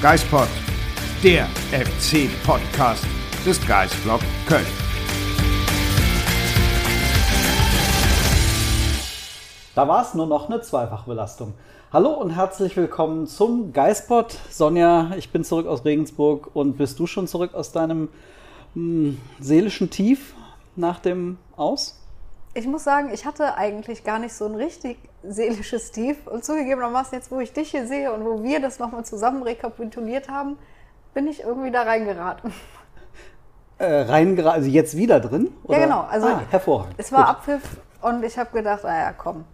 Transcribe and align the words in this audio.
Geispod, 0.00 0.46
der 1.24 1.46
FC-Podcast 1.72 3.04
des 3.44 3.66
Geisblog 3.66 4.20
Köln. 4.46 4.64
Da 9.74 9.88
war 9.88 10.02
es 10.02 10.14
nur 10.14 10.26
noch 10.26 10.48
eine 10.48 10.60
Zweifachbelastung. 10.60 11.54
Hallo 11.92 12.10
und 12.10 12.30
herzlich 12.30 12.76
willkommen 12.76 13.26
zum 13.26 13.72
Geispod. 13.72 14.38
Sonja, 14.50 15.10
ich 15.16 15.30
bin 15.30 15.42
zurück 15.42 15.66
aus 15.66 15.84
Regensburg 15.84 16.54
und 16.54 16.78
bist 16.78 17.00
du 17.00 17.08
schon 17.08 17.26
zurück 17.26 17.54
aus 17.54 17.72
deinem 17.72 18.08
mh, 18.74 19.16
seelischen 19.40 19.90
Tief 19.90 20.32
nach 20.76 21.00
dem 21.00 21.38
Aus? 21.56 21.98
Ich 22.54 22.66
muss 22.66 22.84
sagen, 22.84 23.10
ich 23.12 23.26
hatte 23.26 23.56
eigentlich 23.56 24.04
gar 24.04 24.18
nicht 24.18 24.32
so 24.32 24.46
ein 24.46 24.54
richtig 24.54 24.98
seelisches 25.22 25.92
Tief. 25.92 26.26
Und 26.26 26.44
zugegebenermaßen, 26.44 27.16
jetzt 27.16 27.30
wo 27.30 27.40
ich 27.40 27.52
dich 27.52 27.70
hier 27.70 27.86
sehe 27.86 28.12
und 28.12 28.24
wo 28.24 28.42
wir 28.42 28.60
das 28.60 28.78
nochmal 28.78 29.04
zusammen 29.04 29.42
rekapituliert 29.42 30.28
haben, 30.28 30.58
bin 31.14 31.28
ich 31.28 31.42
irgendwie 31.42 31.70
da 31.70 31.82
reingeraten. 31.82 32.52
Äh, 33.78 34.02
reingeraten, 34.02 34.60
also 34.60 34.68
jetzt 34.68 34.96
wieder 34.96 35.20
drin? 35.20 35.52
Ja, 35.68 35.78
genau. 35.78 36.00
Also 36.10 36.26
ah, 36.26 36.42
hervorragend. 36.50 36.94
Es 36.96 37.12
war 37.12 37.20
Gut. 37.20 37.28
Abpfiff 37.28 37.62
und 38.02 38.24
ich 38.24 38.38
habe 38.38 38.50
gedacht, 38.50 38.82
naja, 38.82 39.12
komm. 39.16 39.44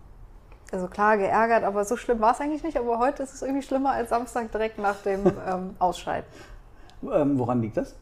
Also 0.73 0.89
klar, 0.89 1.19
geärgert, 1.19 1.63
aber 1.63 1.85
so 1.85 1.97
schlimm 1.97 2.21
war 2.21 2.33
es 2.33 2.41
eigentlich 2.41 2.63
nicht. 2.63 2.79
Aber 2.79 2.99
heute 2.99 3.23
ist 3.23 3.35
es 3.35 3.43
irgendwie 3.43 3.63
schlimmer 3.63 3.91
als 3.91 4.11
Samstag 4.11 4.51
direkt 4.51 4.79
nach 4.79 4.97
dem 5.03 5.27
ähm, 5.49 5.77
Ausscheiden. 5.79 6.27
Ähm, 7.03 7.39
woran 7.39 7.61
liegt 7.61 7.77
das? 7.77 7.95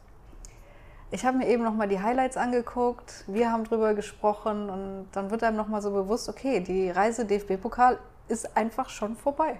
Ich 1.13 1.23
habe 1.25 1.37
mir 1.37 1.47
eben 1.47 1.61
nochmal 1.61 1.87
die 1.87 1.99
Highlights 1.99 2.37
angeguckt, 2.37 3.23
wir 3.27 3.51
haben 3.51 3.65
drüber 3.65 3.93
gesprochen 3.93 4.67
und 4.67 5.05
dann 5.11 5.29
wird 5.29 5.43
einem 5.43 5.55
nochmal 5.55 5.79
so 5.79 5.91
bewusst, 5.91 6.27
okay, 6.27 6.59
die 6.59 6.89
Reise 6.89 7.23
DFB-Pokal 7.23 7.99
ist 8.29 8.57
einfach 8.57 8.89
schon 8.89 9.15
vorbei. 9.15 9.59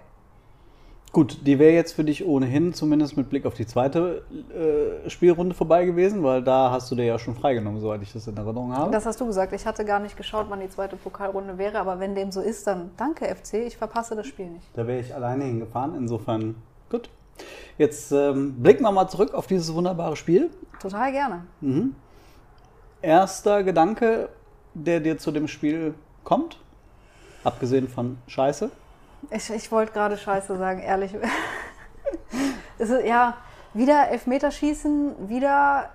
Gut, 1.11 1.45
die 1.45 1.59
wäre 1.59 1.73
jetzt 1.73 1.91
für 1.91 2.03
dich 2.03 2.25
ohnehin, 2.25 2.73
zumindest 2.73 3.17
mit 3.17 3.29
Blick 3.29 3.45
auf 3.45 3.53
die 3.53 3.67
zweite 3.67 4.23
äh, 4.51 5.07
Spielrunde 5.11 5.53
vorbei 5.53 5.85
gewesen, 5.85 6.23
weil 6.23 6.41
da 6.41 6.71
hast 6.71 6.89
du 6.89 6.95
dir 6.95 7.05
ja 7.05 7.19
schon 7.19 7.35
freigenommen, 7.35 7.79
soweit 7.79 8.01
ich 8.01 8.11
das 8.11 8.25
in 8.25 8.35
Erinnerung 8.35 8.75
habe. 8.75 8.89
Das 8.89 9.05
hast 9.05 9.21
du 9.21 9.27
gesagt. 9.27 9.53
Ich 9.53 9.67
hatte 9.67 9.85
gar 9.85 9.99
nicht 9.99 10.17
geschaut, 10.17 10.47
wann 10.49 10.59
die 10.59 10.69
zweite 10.69 10.95
Pokalrunde 10.95 11.59
wäre, 11.59 11.77
aber 11.77 11.99
wenn 11.99 12.15
dem 12.15 12.31
so 12.31 12.41
ist, 12.41 12.65
dann 12.65 12.89
danke 12.97 13.25
FC, 13.25 13.65
ich 13.67 13.77
verpasse 13.77 14.15
das 14.15 14.25
Spiel 14.25 14.47
nicht. 14.47 14.65
Da 14.73 14.87
wäre 14.87 15.01
ich 15.01 15.13
alleine 15.13 15.43
hingefahren, 15.43 15.93
insofern 15.95 16.55
gut. 16.89 17.11
Jetzt 17.77 18.11
ähm, 18.11 18.61
blicken 18.61 18.83
wir 18.83 18.91
mal 18.91 19.07
zurück 19.07 19.33
auf 19.33 19.47
dieses 19.47 19.73
wunderbare 19.73 20.15
Spiel. 20.15 20.51
Total 20.79 21.11
gerne. 21.11 21.45
Erster 23.01 23.63
Gedanke, 23.63 24.29
der 24.73 24.99
dir 24.99 25.17
zu 25.17 25.31
dem 25.31 25.47
Spiel 25.47 25.95
kommt, 26.23 26.59
abgesehen 27.43 27.89
von 27.89 28.17
Scheiße. 28.27 28.69
Ich, 29.31 29.49
ich 29.49 29.71
wollte 29.71 29.93
gerade 29.93 30.17
Scheiße 30.17 30.57
sagen, 30.57 30.79
ehrlich. 30.81 31.13
ist, 32.77 32.91
ja, 33.05 33.37
wieder 33.73 34.09
Elfmeterschießen, 34.09 35.29
wieder 35.29 35.89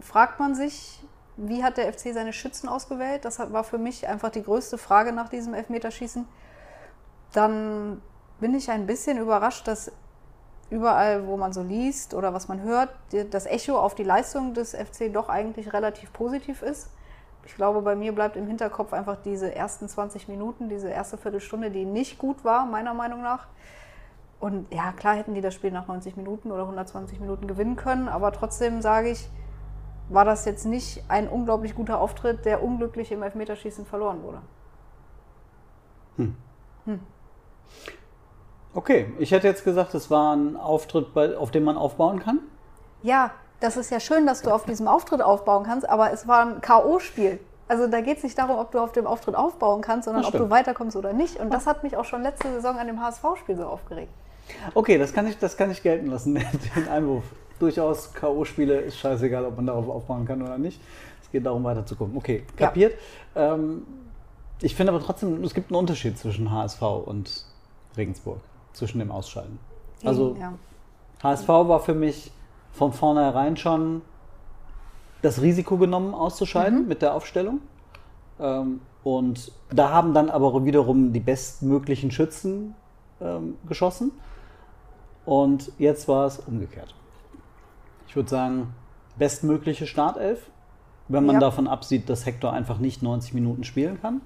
fragt 0.00 0.38
man 0.38 0.54
sich, 0.54 1.00
wie 1.36 1.64
hat 1.64 1.78
der 1.78 1.90
FC 1.92 2.12
seine 2.12 2.32
Schützen 2.32 2.68
ausgewählt? 2.68 3.24
Das 3.24 3.38
war 3.38 3.64
für 3.64 3.78
mich 3.78 4.06
einfach 4.06 4.30
die 4.30 4.42
größte 4.42 4.76
Frage 4.76 5.12
nach 5.12 5.28
diesem 5.28 5.54
Elfmeterschießen. 5.54 6.26
Dann 7.32 8.02
bin 8.38 8.54
ich 8.54 8.70
ein 8.70 8.86
bisschen 8.86 9.18
überrascht, 9.18 9.66
dass 9.66 9.92
überall, 10.72 11.26
wo 11.26 11.36
man 11.36 11.52
so 11.52 11.62
liest 11.62 12.14
oder 12.14 12.32
was 12.34 12.48
man 12.48 12.62
hört, 12.62 12.88
das 13.30 13.46
Echo 13.46 13.78
auf 13.78 13.94
die 13.94 14.02
Leistung 14.02 14.54
des 14.54 14.74
FC 14.74 15.12
doch 15.12 15.28
eigentlich 15.28 15.72
relativ 15.72 16.12
positiv 16.12 16.62
ist. 16.62 16.90
Ich 17.44 17.54
glaube, 17.54 17.82
bei 17.82 17.94
mir 17.94 18.14
bleibt 18.14 18.36
im 18.36 18.46
Hinterkopf 18.46 18.92
einfach 18.92 19.16
diese 19.22 19.54
ersten 19.54 19.88
20 19.88 20.28
Minuten, 20.28 20.68
diese 20.68 20.88
erste 20.88 21.18
Viertelstunde, 21.18 21.70
die 21.70 21.84
nicht 21.84 22.18
gut 22.18 22.44
war, 22.44 22.66
meiner 22.66 22.94
Meinung 22.94 23.20
nach. 23.22 23.48
Und 24.40 24.72
ja, 24.72 24.92
klar 24.92 25.14
hätten 25.14 25.34
die 25.34 25.40
das 25.40 25.54
Spiel 25.54 25.70
nach 25.70 25.86
90 25.86 26.16
Minuten 26.16 26.50
oder 26.50 26.62
120 26.62 27.20
Minuten 27.20 27.46
gewinnen 27.46 27.76
können, 27.76 28.08
aber 28.08 28.32
trotzdem 28.32 28.80
sage 28.80 29.10
ich, 29.10 29.28
war 30.08 30.24
das 30.24 30.44
jetzt 30.44 30.66
nicht 30.66 31.04
ein 31.08 31.28
unglaublich 31.28 31.74
guter 31.74 32.00
Auftritt, 32.00 32.44
der 32.44 32.62
unglücklich 32.62 33.12
im 33.12 33.22
Elfmeterschießen 33.22 33.86
verloren 33.86 34.22
wurde. 34.22 34.40
Okay, 38.74 39.12
ich 39.18 39.32
hätte 39.32 39.46
jetzt 39.46 39.64
gesagt, 39.64 39.94
es 39.94 40.10
war 40.10 40.34
ein 40.34 40.56
Auftritt, 40.56 41.12
bei, 41.14 41.36
auf 41.36 41.50
dem 41.50 41.64
man 41.64 41.76
aufbauen 41.76 42.20
kann. 42.20 42.40
Ja, 43.02 43.30
das 43.60 43.76
ist 43.76 43.90
ja 43.90 44.00
schön, 44.00 44.26
dass 44.26 44.42
du 44.42 44.50
auf 44.50 44.64
diesem 44.64 44.88
Auftritt 44.88 45.20
aufbauen 45.22 45.64
kannst, 45.64 45.88
aber 45.88 46.12
es 46.12 46.26
war 46.26 46.46
ein 46.46 46.60
K.O.-Spiel. 46.60 47.38
Also 47.68 47.86
da 47.86 48.00
geht 48.00 48.18
es 48.18 48.22
nicht 48.24 48.36
darum, 48.36 48.58
ob 48.58 48.70
du 48.72 48.80
auf 48.80 48.92
dem 48.92 49.06
Auftritt 49.06 49.34
aufbauen 49.34 49.80
kannst, 49.82 50.06
sondern 50.06 50.24
ob 50.24 50.32
du 50.32 50.50
weiterkommst 50.50 50.96
oder 50.96 51.12
nicht. 51.12 51.38
Und 51.38 51.52
das 51.52 51.66
hat 51.66 51.82
mich 51.82 51.96
auch 51.96 52.04
schon 52.04 52.22
letzte 52.22 52.48
Saison 52.52 52.76
an 52.78 52.86
dem 52.86 53.00
HSV-Spiel 53.00 53.56
so 53.56 53.64
aufgeregt. 53.64 54.12
Okay, 54.74 54.98
das 54.98 55.12
kann 55.12 55.26
ich, 55.26 55.38
das 55.38 55.56
kann 55.56 55.70
ich 55.70 55.82
gelten 55.82 56.06
lassen, 56.08 56.34
den 56.76 56.88
Einwurf. 56.88 57.24
Durchaus 57.58 58.12
K.O.-Spiele 58.14 58.74
ist 58.78 58.98
scheißegal, 58.98 59.44
ob 59.44 59.56
man 59.56 59.66
darauf 59.66 59.88
aufbauen 59.88 60.26
kann 60.26 60.42
oder 60.42 60.58
nicht. 60.58 60.80
Es 61.22 61.30
geht 61.30 61.46
darum, 61.46 61.62
weiterzukommen. 61.64 62.16
Okay, 62.16 62.42
Ja. 62.58 62.66
kapiert. 62.66 62.94
Ähm, 63.36 63.86
ich 64.60 64.74
finde 64.74 64.92
aber 64.92 65.02
trotzdem, 65.02 65.42
es 65.44 65.54
gibt 65.54 65.70
einen 65.70 65.78
Unterschied 65.78 66.18
zwischen 66.18 66.50
HSV 66.50 66.82
und 66.82 67.44
Regensburg, 67.96 68.40
zwischen 68.72 68.98
dem 68.98 69.10
Ausscheiden. 69.10 69.58
Also 70.04 70.36
ja. 70.38 70.54
HSV 71.22 71.48
war 71.48 71.80
für 71.80 71.94
mich 71.94 72.32
von 72.72 72.92
vornherein 72.92 73.56
schon 73.56 74.02
das 75.22 75.40
Risiko 75.40 75.76
genommen, 75.76 76.14
auszuscheiden 76.14 76.88
mit 76.88 77.02
der 77.02 77.14
Aufstellung. 77.14 77.60
Ähm, 78.40 78.80
und 79.04 79.52
da 79.70 79.90
haben 79.90 80.14
dann 80.14 80.30
aber 80.30 80.64
wiederum 80.64 81.12
die 81.12 81.20
bestmöglichen 81.20 82.10
Schützen 82.10 82.74
ähm, 83.20 83.56
geschossen. 83.68 84.12
Und 85.24 85.70
jetzt 85.78 86.08
war 86.08 86.26
es 86.26 86.38
umgekehrt. 86.40 86.94
Ich 88.08 88.16
würde 88.16 88.28
sagen, 88.28 88.74
bestmögliche 89.16 89.86
Startelf, 89.86 90.50
wenn 91.08 91.24
man 91.26 91.34
Ja. 91.34 91.40
davon 91.40 91.68
absieht, 91.68 92.08
dass 92.08 92.26
Hector 92.26 92.52
einfach 92.52 92.78
nicht 92.78 93.02
90 93.02 93.34
Minuten 93.34 93.64
spielen 93.64 94.00
kann. 94.00 94.22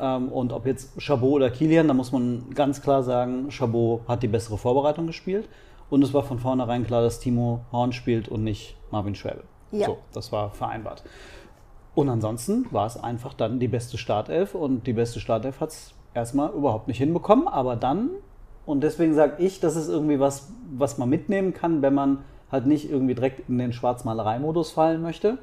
Ähm, 0.00 0.28
und 0.28 0.52
ob 0.52 0.66
jetzt 0.66 1.00
Chabot 1.00 1.32
oder 1.32 1.50
Kilian, 1.50 1.88
da 1.88 1.94
muss 1.94 2.12
man 2.12 2.50
ganz 2.54 2.82
klar 2.82 3.02
sagen, 3.02 3.50
Chabot 3.50 4.06
hat 4.08 4.22
die 4.22 4.28
bessere 4.28 4.58
Vorbereitung 4.58 5.06
gespielt. 5.06 5.48
Und 5.90 6.02
es 6.02 6.14
war 6.14 6.22
von 6.22 6.38
vornherein 6.38 6.86
klar, 6.86 7.02
dass 7.02 7.20
Timo 7.20 7.60
Horn 7.70 7.92
spielt 7.92 8.28
und 8.28 8.44
nicht 8.44 8.76
Marvin 8.90 9.14
Schwäbe. 9.14 9.44
Ja. 9.72 9.86
So, 9.86 9.98
das 10.12 10.32
war 10.32 10.50
vereinbart. 10.50 11.02
Und 11.94 12.08
ansonsten 12.08 12.66
war 12.70 12.86
es 12.86 12.96
einfach 12.96 13.34
dann 13.34 13.60
die 13.60 13.68
beste 13.68 13.98
Startelf 13.98 14.54
und 14.54 14.86
die 14.86 14.94
beste 14.94 15.20
Startelf 15.20 15.60
hat 15.60 15.70
es 15.70 15.94
erstmal 16.14 16.50
überhaupt 16.52 16.88
nicht 16.88 16.98
hinbekommen, 16.98 17.48
aber 17.48 17.76
dann, 17.76 18.10
und 18.64 18.82
deswegen 18.82 19.14
sage 19.14 19.42
ich, 19.42 19.60
das 19.60 19.76
ist 19.76 19.88
irgendwie 19.88 20.18
was, 20.18 20.50
was 20.74 20.96
man 20.96 21.08
mitnehmen 21.08 21.52
kann, 21.52 21.82
wenn 21.82 21.94
man 21.94 22.24
halt 22.50 22.66
nicht 22.66 22.90
irgendwie 22.90 23.14
direkt 23.14 23.48
in 23.48 23.58
den 23.58 23.72
Schwarzmalerei-Modus 23.72 24.72
fallen 24.72 25.02
möchte. 25.02 25.38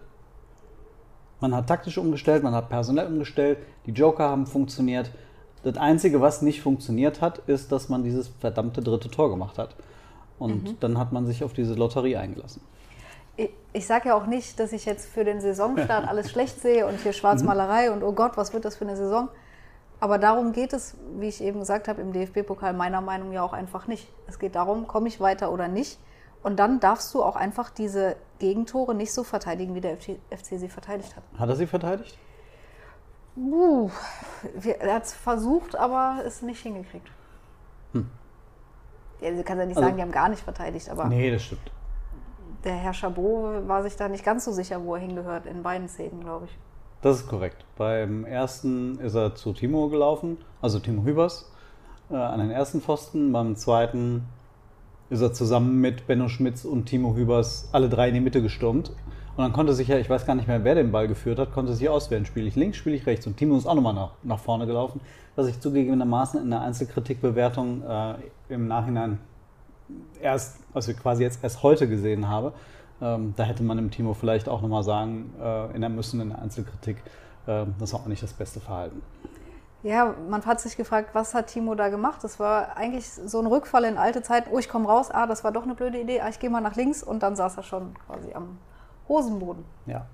Man 1.42 1.56
hat 1.56 1.68
taktisch 1.68 1.98
umgestellt, 1.98 2.44
man 2.44 2.54
hat 2.54 2.70
personell 2.70 3.08
umgestellt, 3.08 3.60
die 3.86 3.92
Joker 3.92 4.30
haben 4.30 4.46
funktioniert. 4.46 5.12
Das 5.64 5.78
Einzige, 5.78 6.22
was 6.22 6.42
nicht 6.42 6.62
funktioniert 6.62 7.22
hat, 7.22 7.40
ist, 7.48 7.72
dass 7.72 7.90
man 7.90 8.04
dieses 8.04 8.28
verdammte 8.28 8.82
dritte 8.82 9.10
Tor 9.10 9.30
gemacht 9.30 9.58
hat. 9.58 9.76
Und 10.38 10.82
dann 10.82 10.98
hat 10.98 11.12
man 11.12 11.26
sich 11.26 11.44
auf 11.44 11.54
diese 11.54 11.74
Lotterie 11.74 12.16
eingelassen. 12.16 12.62
Ich, 13.36 13.50
ich 13.74 13.86
sage 13.86 14.10
ja 14.10 14.16
auch 14.16 14.26
nicht, 14.26 14.60
dass 14.60 14.72
ich 14.72 14.86
jetzt 14.86 15.08
für 15.08 15.26
den 15.26 15.42
Saisonstart 15.42 16.08
alles 16.08 16.32
schlecht 16.32 16.62
sehe 16.62 16.88
und 16.88 17.00
hier 17.02 17.14
Schwarzmalerei 17.14 17.92
und 17.92 18.04
oh 18.04 18.14
Gott, 18.14 18.34
was 18.36 18.54
wird 18.54 18.66
das 18.66 18.78
für 18.78 18.86
eine 18.86 18.96
Saison? 18.96 19.30
Aber 20.00 20.18
darum 20.18 20.54
geht 20.54 20.72
es, 20.72 20.96
wie 21.18 21.28
ich 21.28 21.42
eben 21.42 21.60
gesagt 21.60 21.90
habe, 21.90 22.02
im 22.02 22.14
DFB-Pokal 22.14 22.74
meiner 22.74 23.02
Meinung 23.02 23.34
nach 23.34 23.42
auch 23.42 23.54
einfach 23.54 23.88
nicht. 23.88 24.08
Es 24.28 24.40
geht 24.40 24.56
darum, 24.56 24.88
komme 24.88 25.10
ich 25.10 25.20
weiter 25.20 25.52
oder 25.52 25.68
nicht. 25.68 26.00
Und 26.44 26.58
dann 26.58 26.80
darfst 26.80 27.14
du 27.14 27.22
auch 27.24 27.36
einfach 27.36 27.70
diese 27.70 28.16
Gegentore 28.40 28.96
nicht 28.96 29.14
so 29.14 29.24
verteidigen, 29.24 29.76
wie 29.76 29.82
der 29.82 29.98
FC, 29.98 30.20
FC 30.32 30.58
sie 30.60 30.70
verteidigt 30.70 31.16
hat. 31.16 31.24
Hat 31.38 31.50
er 31.50 31.56
sie 31.56 31.68
verteidigt? 31.68 32.18
Uh, 33.36 33.90
er 34.80 34.96
hat 34.96 35.04
es 35.04 35.14
versucht, 35.14 35.76
aber 35.76 36.24
es 36.26 36.42
nicht 36.42 36.62
hingekriegt. 36.62 37.08
Ja, 39.22 39.32
du 39.32 39.44
kannst 39.44 39.60
ja 39.60 39.66
nicht 39.66 39.76
Also- 39.78 39.82
sagen, 39.82 39.98
die 39.98 40.02
haben 40.02 40.12
gar 40.14 40.30
nicht 40.30 40.42
verteidigt, 40.44 40.90
aber 40.90 41.06
Nee, 41.06 41.30
das 41.30 41.44
stimmt. 41.44 41.72
der 42.64 42.74
Herr 42.76 42.94
Chabot 42.94 43.68
war 43.68 43.84
sich 43.84 43.96
da 43.98 44.08
nicht 44.08 44.24
ganz 44.24 44.46
so 44.46 44.52
sicher, 44.54 44.82
wo 44.84 44.96
er 44.96 45.02
hingehört, 45.02 45.46
in 45.46 45.62
beiden 45.62 45.90
Szenen, 45.90 46.22
glaube 46.22 46.46
ich. 46.46 46.58
Das 47.02 47.18
ist 47.18 47.28
korrekt. 47.28 47.66
Beim 47.78 48.24
ersten 48.26 48.98
ist 49.00 49.16
er 49.16 49.36
zu 49.36 49.52
Timo 49.54 49.90
gelaufen, 49.90 50.38
also 50.62 50.80
Timo 50.80 51.04
Hübers, 51.04 51.52
äh, 52.10 52.16
an 52.16 52.40
den 52.40 52.50
ersten 52.52 52.82
Pfosten. 52.82 53.32
Beim 53.34 53.56
zweiten 53.58 54.26
ist 55.10 55.22
er 55.22 55.34
zusammen 55.34 55.82
mit 55.82 56.08
Benno 56.08 56.28
Schmitz 56.28 56.66
und 56.66 56.86
Timo 56.86 57.16
Hübers 57.16 57.70
alle 57.72 57.90
drei 57.90 58.10
in 58.10 58.14
die 58.14 58.20
Mitte 58.20 58.42
gestürmt. 58.42 58.92
Und 59.36 59.44
dann 59.44 59.54
konnte 59.54 59.74
sich 59.74 59.88
ja, 59.88 59.98
ich 59.98 60.10
weiß 60.10 60.26
gar 60.26 60.36
nicht 60.36 60.48
mehr, 60.48 60.64
wer 60.64 60.76
den 60.76 60.92
Ball 60.92 61.08
geführt 61.08 61.40
hat, 61.40 61.54
konnte 61.54 61.74
sich 61.74 61.88
auswählen. 61.88 62.26
Spiele 62.26 62.48
ich 62.48 62.56
links, 62.56 62.78
spiele 62.78 62.96
ich 62.96 63.06
rechts. 63.06 63.26
Und 63.26 63.38
Timo 63.38 63.58
ist 63.58 63.66
auch 63.66 63.76
nochmal 63.76 63.94
nach, 63.94 64.12
nach 64.24 64.40
vorne 64.40 64.68
gelaufen, 64.68 65.00
was 65.36 65.48
ich 65.48 65.60
zugegebenermaßen 65.60 66.42
in 66.42 66.50
der 66.50 66.62
Einzelkritikbewertung 66.62 67.82
äh, 67.84 68.16
im 68.50 68.68
Nachhinein 68.68 69.20
erst, 70.22 70.60
also 70.74 70.94
quasi 70.94 71.24
jetzt 71.24 71.44
erst 71.44 71.64
heute 71.64 71.88
gesehen 71.88 72.28
habe. 72.28 72.54
Ähm, 73.02 73.34
da 73.38 73.44
hätte 73.44 73.64
man 73.64 73.78
dem 73.78 73.92
Timo 73.92 74.14
vielleicht 74.14 74.50
auch 74.50 74.62
nochmal 74.62 74.84
sagen, 74.84 75.34
äh, 75.42 75.74
in 75.74 75.82
der 75.82 75.90
müssen 75.90 76.20
in 76.20 76.30
der 76.30 76.42
Einzelkritik, 76.42 76.98
äh, 77.48 77.66
das 77.80 77.94
war 77.94 78.02
auch 78.02 78.08
nicht 78.08 78.22
das 78.22 78.34
beste 78.34 78.60
Verhalten. 78.60 79.02
Ja, 79.82 80.14
man 80.30 80.46
hat 80.46 80.60
sich 80.60 80.76
gefragt, 80.76 81.12
was 81.14 81.34
hat 81.34 81.48
Timo 81.48 81.74
da 81.74 81.88
gemacht? 81.88 82.24
Das 82.24 82.40
war 82.40 82.76
eigentlich 82.76 83.10
so 83.10 83.40
ein 83.40 83.48
Rückfall 83.48 83.86
in 83.86 83.98
alte 83.98 84.22
Zeiten. 84.22 84.50
Oh, 84.52 84.60
ich 84.60 84.68
komme 84.68 84.88
raus, 84.88 85.10
ah, 85.10 85.26
das 85.26 85.44
war 85.44 85.52
doch 85.54 85.64
eine 85.64 85.74
blöde 85.74 86.00
Idee, 86.00 86.20
ah, 86.20 86.28
ich 86.28 86.40
gehe 86.40 86.50
mal 86.50 86.60
nach 86.60 86.76
links 86.76 87.02
und 87.02 87.24
dann 87.24 87.36
saß 87.36 87.58
er 87.58 87.64
schon 87.64 87.94
quasi 88.06 88.34
am 88.34 88.58
Hosenboden. 89.08 89.64
Ja. 89.86 90.06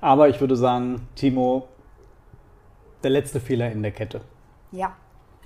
Aber 0.00 0.28
ich 0.28 0.40
würde 0.40 0.56
sagen, 0.56 1.08
Timo, 1.14 1.68
der 3.02 3.10
letzte 3.10 3.40
Fehler 3.40 3.70
in 3.70 3.82
der 3.82 3.92
Kette. 3.92 4.20
Ja, 4.72 4.94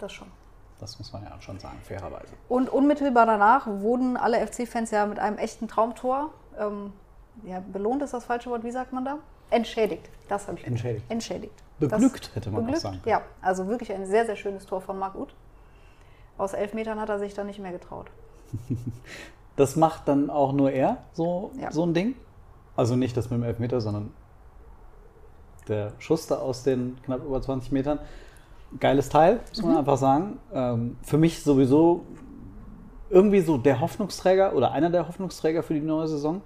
das 0.00 0.12
schon. 0.12 0.28
Das 0.81 0.98
muss 0.98 1.12
man 1.12 1.22
ja 1.22 1.40
schon 1.40 1.58
sagen, 1.58 1.78
fairerweise. 1.82 2.34
Und 2.48 2.69
unmittelbar 2.69 3.26
danach 3.26 3.66
wurden 3.66 4.16
alle 4.16 4.44
FC-Fans 4.44 4.90
ja 4.90 5.06
mit 5.06 5.19
einem 5.19 5.38
echten 5.38 5.69
Traumtor, 5.69 6.32
ähm, 6.58 6.93
ja, 7.44 7.60
belohnt 7.60 8.02
ist 8.02 8.12
das 8.12 8.25
falsche 8.25 8.50
Wort, 8.50 8.64
wie 8.64 8.70
sagt 8.70 8.93
man 8.93 9.04
da? 9.04 9.19
Entschädigt. 9.50 10.10
Das 10.28 10.48
habe 10.48 10.58
ich. 10.58 10.66
Entschädigt. 10.66 11.04
Entschädigt. 11.08 11.62
Beglückt, 11.78 12.34
hätte 12.34 12.50
man 12.50 12.62
beglückt, 12.62 12.78
auch 12.78 12.82
sagen 12.93 13.02
können. 13.02 13.11
Ja, 13.11 13.23
also 13.43 13.67
wirklich 13.69 13.93
ein 13.93 14.06
sehr, 14.06 14.25
sehr 14.26 14.37
schönes 14.37 14.67
Tor 14.67 14.81
von 14.81 14.99
Marc 14.99 15.14
Uth. 15.14 15.34
Aus 16.38 16.52
elf 16.55 16.75
Metern 16.75 17.00
hat 17.00 17.08
er 17.08 17.19
sich 17.19 17.34
dann 17.34 17.46
nicht 17.46 17.58
mehr 17.61 17.73
getraut. 17.73 18.11
Das 19.56 19.75
macht 19.75 20.06
dann 20.06 20.28
auch 20.28 20.52
nur 20.52 20.70
er, 20.70 20.99
so, 21.14 21.50
Ja. 21.58 21.73
so 21.73 21.82
ein 21.87 21.94
Ding. 21.94 22.14
Also 22.76 22.94
nicht 22.94 23.17
das 23.17 23.31
mit 23.31 23.40
dem 23.40 23.43
Elfmeter, 23.43 23.81
sondern 23.81 24.12
der 25.67 25.93
Schuss 25.99 26.26
da 26.26 26.37
aus 26.37 26.62
den 26.62 26.99
knapp 27.02 27.25
über 27.25 27.40
20 27.40 27.73
Metern. 27.73 27.99
Geiles 28.79 29.08
Teil, 29.08 29.40
muss 29.49 29.62
man 29.62 29.79
einfach 29.79 29.96
sagen. 29.96 30.38
Ähm, 30.52 30.99
für 31.02 31.17
mich 31.17 31.43
sowieso 31.43 32.05
irgendwie 33.08 33.40
so 33.40 33.56
der 33.56 33.81
Hoffnungsträger 33.81 34.55
oder 34.55 34.72
einer 34.72 34.90
der 34.90 35.08
Hoffnungsträger 35.08 35.62
für 35.62 35.72
die 35.72 35.81
neue 35.81 36.06
Saison. 36.08 36.43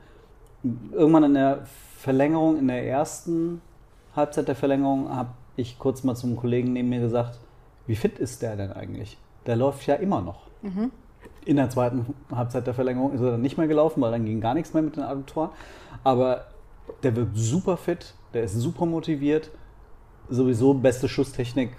Irgendwann 0.93 1.25
in 1.25 1.35
der 1.35 1.65
Verlängerung, 1.97 2.59
in 2.59 2.69
der 2.69 2.87
ersten 2.87 3.61
Halbzeit 4.21 4.49
der 4.49 4.55
Verlängerung, 4.55 5.15
habe 5.15 5.31
ich 5.57 5.79
kurz 5.79 6.05
mal 6.05 6.15
zum 6.15 6.37
Kollegen 6.37 6.73
neben 6.73 6.89
mir 6.89 7.01
gesagt, 7.01 7.39
wie 7.87 7.97
fit 7.97 8.19
ist 8.19 8.43
der 8.43 8.57
denn 8.57 8.73
eigentlich? 8.73 9.19
Der 9.47 9.57
läuft 9.57 9.87
ja 9.87 9.97
immer 9.97 10.21
noch. 10.21 10.47
In 11.45 11.57
der 11.57 11.69
zweiten 11.71 12.15
Halbzeit 12.31 12.67
der 12.67 12.75
Verlängerung 12.75 13.13
ist 13.13 13.21
er 13.21 13.33
dann 13.33 13.43
nicht 13.43 13.59
mehr 13.59 13.67
gelaufen, 13.67 14.01
weil 14.01 14.13
dann 14.13 14.25
ging 14.25 14.41
gar 14.41 14.55
nichts 14.55 14.73
mehr 14.75 14.83
mit 14.83 14.97
den 14.97 15.03
Adduktoren. 15.03 15.51
Aber 16.05 16.47
der 17.03 17.17
wirkt 17.17 17.37
super 17.37 17.77
fit, 17.77 18.15
der 18.33 18.45
ist 18.45 18.55
super 18.55 18.87
motiviert. 18.87 19.51
Sowieso 20.29 20.75
beste 20.75 21.09
Schusstechnik 21.09 21.71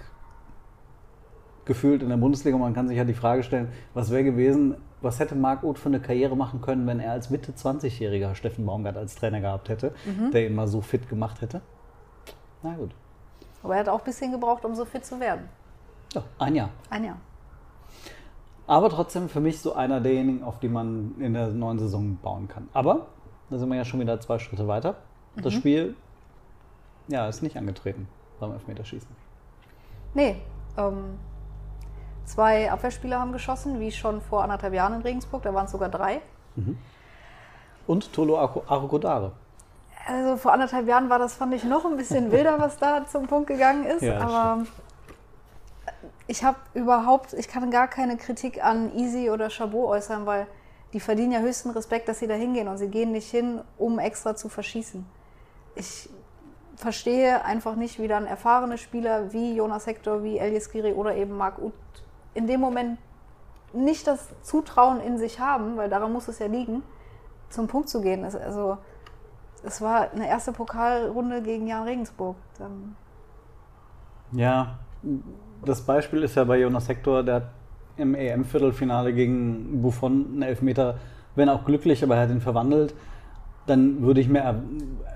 gefühlt 1.64 2.02
in 2.02 2.08
der 2.08 2.16
Bundesliga. 2.16 2.58
Man 2.58 2.74
kann 2.74 2.88
sich 2.88 2.98
ja 2.98 3.04
die 3.04 3.14
Frage 3.14 3.42
stellen, 3.42 3.68
was 3.94 4.10
wäre 4.10 4.24
gewesen, 4.24 4.76
was 5.00 5.18
hätte 5.20 5.34
Marc 5.34 5.62
Uth 5.64 5.78
für 5.78 5.88
eine 5.88 6.00
Karriere 6.00 6.36
machen 6.36 6.60
können, 6.60 6.86
wenn 6.86 7.00
er 7.00 7.12
als 7.12 7.30
Mitte 7.30 7.52
20-Jähriger 7.52 8.34
Steffen 8.34 8.66
Baumgart 8.66 8.96
als 8.96 9.14
Trainer 9.14 9.40
gehabt 9.40 9.68
hätte, 9.68 9.94
der 10.32 10.46
ihn 10.46 10.54
mal 10.54 10.68
so 10.68 10.80
fit 10.80 11.08
gemacht 11.08 11.40
hätte? 11.40 11.62
Na 12.62 12.74
gut. 12.74 12.90
Aber 13.62 13.74
er 13.74 13.80
hat 13.80 13.88
auch 13.88 13.98
ein 13.98 14.04
bisschen 14.04 14.32
gebraucht, 14.32 14.64
um 14.64 14.74
so 14.74 14.84
fit 14.84 15.04
zu 15.04 15.18
werden. 15.20 15.48
Ja, 16.14 16.22
ein 16.38 16.54
Jahr. 16.54 16.70
Ein 16.90 17.04
Jahr. 17.04 17.16
Aber 18.66 18.88
trotzdem 18.90 19.28
für 19.28 19.40
mich 19.40 19.60
so 19.60 19.74
einer 19.74 20.00
derjenigen, 20.00 20.42
auf 20.42 20.60
die 20.60 20.68
man 20.68 21.14
in 21.18 21.34
der 21.34 21.48
neuen 21.48 21.78
Saison 21.78 22.16
bauen 22.22 22.48
kann. 22.48 22.68
Aber 22.72 23.06
da 23.50 23.58
sind 23.58 23.68
wir 23.68 23.76
ja 23.76 23.84
schon 23.84 24.00
wieder 24.00 24.20
zwei 24.20 24.38
Schritte 24.38 24.68
weiter. 24.68 24.96
Das 25.36 25.52
Spiel 25.52 25.96
ja, 27.08 27.28
ist 27.28 27.42
nicht 27.42 27.56
angetreten 27.56 28.08
beim 28.38 28.52
Elfmeterschießen. 28.52 29.08
Nee, 30.14 30.36
ähm, 30.76 31.18
zwei 32.24 32.70
Abwehrspieler 32.70 33.18
haben 33.18 33.32
geschossen, 33.32 33.80
wie 33.80 33.90
schon 33.90 34.20
vor 34.20 34.42
anderthalb 34.42 34.74
Jahren 34.74 34.94
in 34.94 35.02
Regensburg. 35.02 35.42
Da 35.42 35.52
waren 35.54 35.66
es 35.66 35.72
sogar 35.72 35.88
drei. 35.88 36.20
Und 37.86 38.12
Tolo 38.12 38.38
Arukodare. 38.38 39.32
Also 40.06 40.36
vor 40.36 40.52
anderthalb 40.52 40.88
Jahren 40.88 41.10
war 41.10 41.18
das, 41.18 41.34
fand 41.34 41.54
ich, 41.54 41.64
noch 41.64 41.84
ein 41.84 41.96
bisschen 41.96 42.32
wilder, 42.32 42.58
was 42.58 42.78
da 42.78 43.06
zum 43.06 43.26
Punkt 43.26 43.46
gegangen 43.48 43.84
ist. 43.84 44.02
Ja, 44.02 44.20
aber 44.20 44.64
ich 46.26 46.44
habe 46.44 46.58
überhaupt, 46.74 47.32
ich 47.34 47.48
kann 47.48 47.70
gar 47.70 47.88
keine 47.88 48.16
Kritik 48.16 48.64
an 48.64 48.94
Easy 48.96 49.30
oder 49.30 49.50
Chabot 49.50 49.88
äußern, 49.88 50.26
weil 50.26 50.46
die 50.92 51.00
verdienen 51.00 51.32
ja 51.32 51.40
höchsten 51.40 51.70
Respekt, 51.70 52.08
dass 52.08 52.18
sie 52.18 52.26
da 52.26 52.34
hingehen 52.34 52.68
und 52.68 52.78
sie 52.78 52.88
gehen 52.88 53.12
nicht 53.12 53.30
hin, 53.30 53.60
um 53.78 53.98
extra 53.98 54.36
zu 54.36 54.48
verschießen. 54.48 55.06
Ich 55.74 56.08
verstehe 56.76 57.44
einfach 57.44 57.76
nicht, 57.76 57.98
wie 57.98 58.08
dann 58.08 58.26
erfahrene 58.26 58.78
Spieler 58.78 59.32
wie 59.32 59.54
Jonas 59.54 59.86
Hector, 59.86 60.22
wie 60.22 60.38
Elias 60.38 60.70
Giri 60.70 60.92
oder 60.92 61.14
eben 61.14 61.36
Marc 61.36 61.58
Uth 61.58 61.72
in 62.34 62.46
dem 62.46 62.60
Moment 62.60 62.98
nicht 63.72 64.06
das 64.06 64.28
Zutrauen 64.42 65.00
in 65.00 65.16
sich 65.16 65.40
haben, 65.40 65.76
weil 65.76 65.88
daran 65.88 66.12
muss 66.12 66.28
es 66.28 66.38
ja 66.38 66.46
liegen, 66.46 66.82
zum 67.48 67.68
Punkt 67.68 67.88
zu 67.88 68.00
gehen. 68.00 68.24
Also 68.24 68.78
es 69.62 69.80
war 69.80 70.10
eine 70.12 70.28
erste 70.28 70.52
Pokalrunde 70.52 71.42
gegen 71.42 71.66
Jan 71.66 71.84
Regensburg. 71.84 72.36
Dann, 72.58 72.96
Ja, 74.32 74.78
das 75.64 75.82
Beispiel 75.82 76.22
ist 76.22 76.34
ja 76.36 76.44
bei 76.44 76.60
Jonas 76.60 76.88
Hector, 76.88 77.22
der 77.22 77.34
hat 77.36 77.44
im 77.96 78.14
EM-Viertelfinale 78.14 79.12
gegen 79.12 79.82
Buffon 79.82 80.26
einen 80.32 80.42
Elfmeter, 80.42 80.98
wenn 81.34 81.48
auch 81.48 81.64
glücklich, 81.64 82.02
aber 82.02 82.16
er 82.16 82.22
hat 82.22 82.30
ihn 82.30 82.40
verwandelt. 82.40 82.94
Dann 83.66 84.02
würde 84.02 84.20
ich 84.20 84.28
mir 84.28 84.40
er 84.40 84.62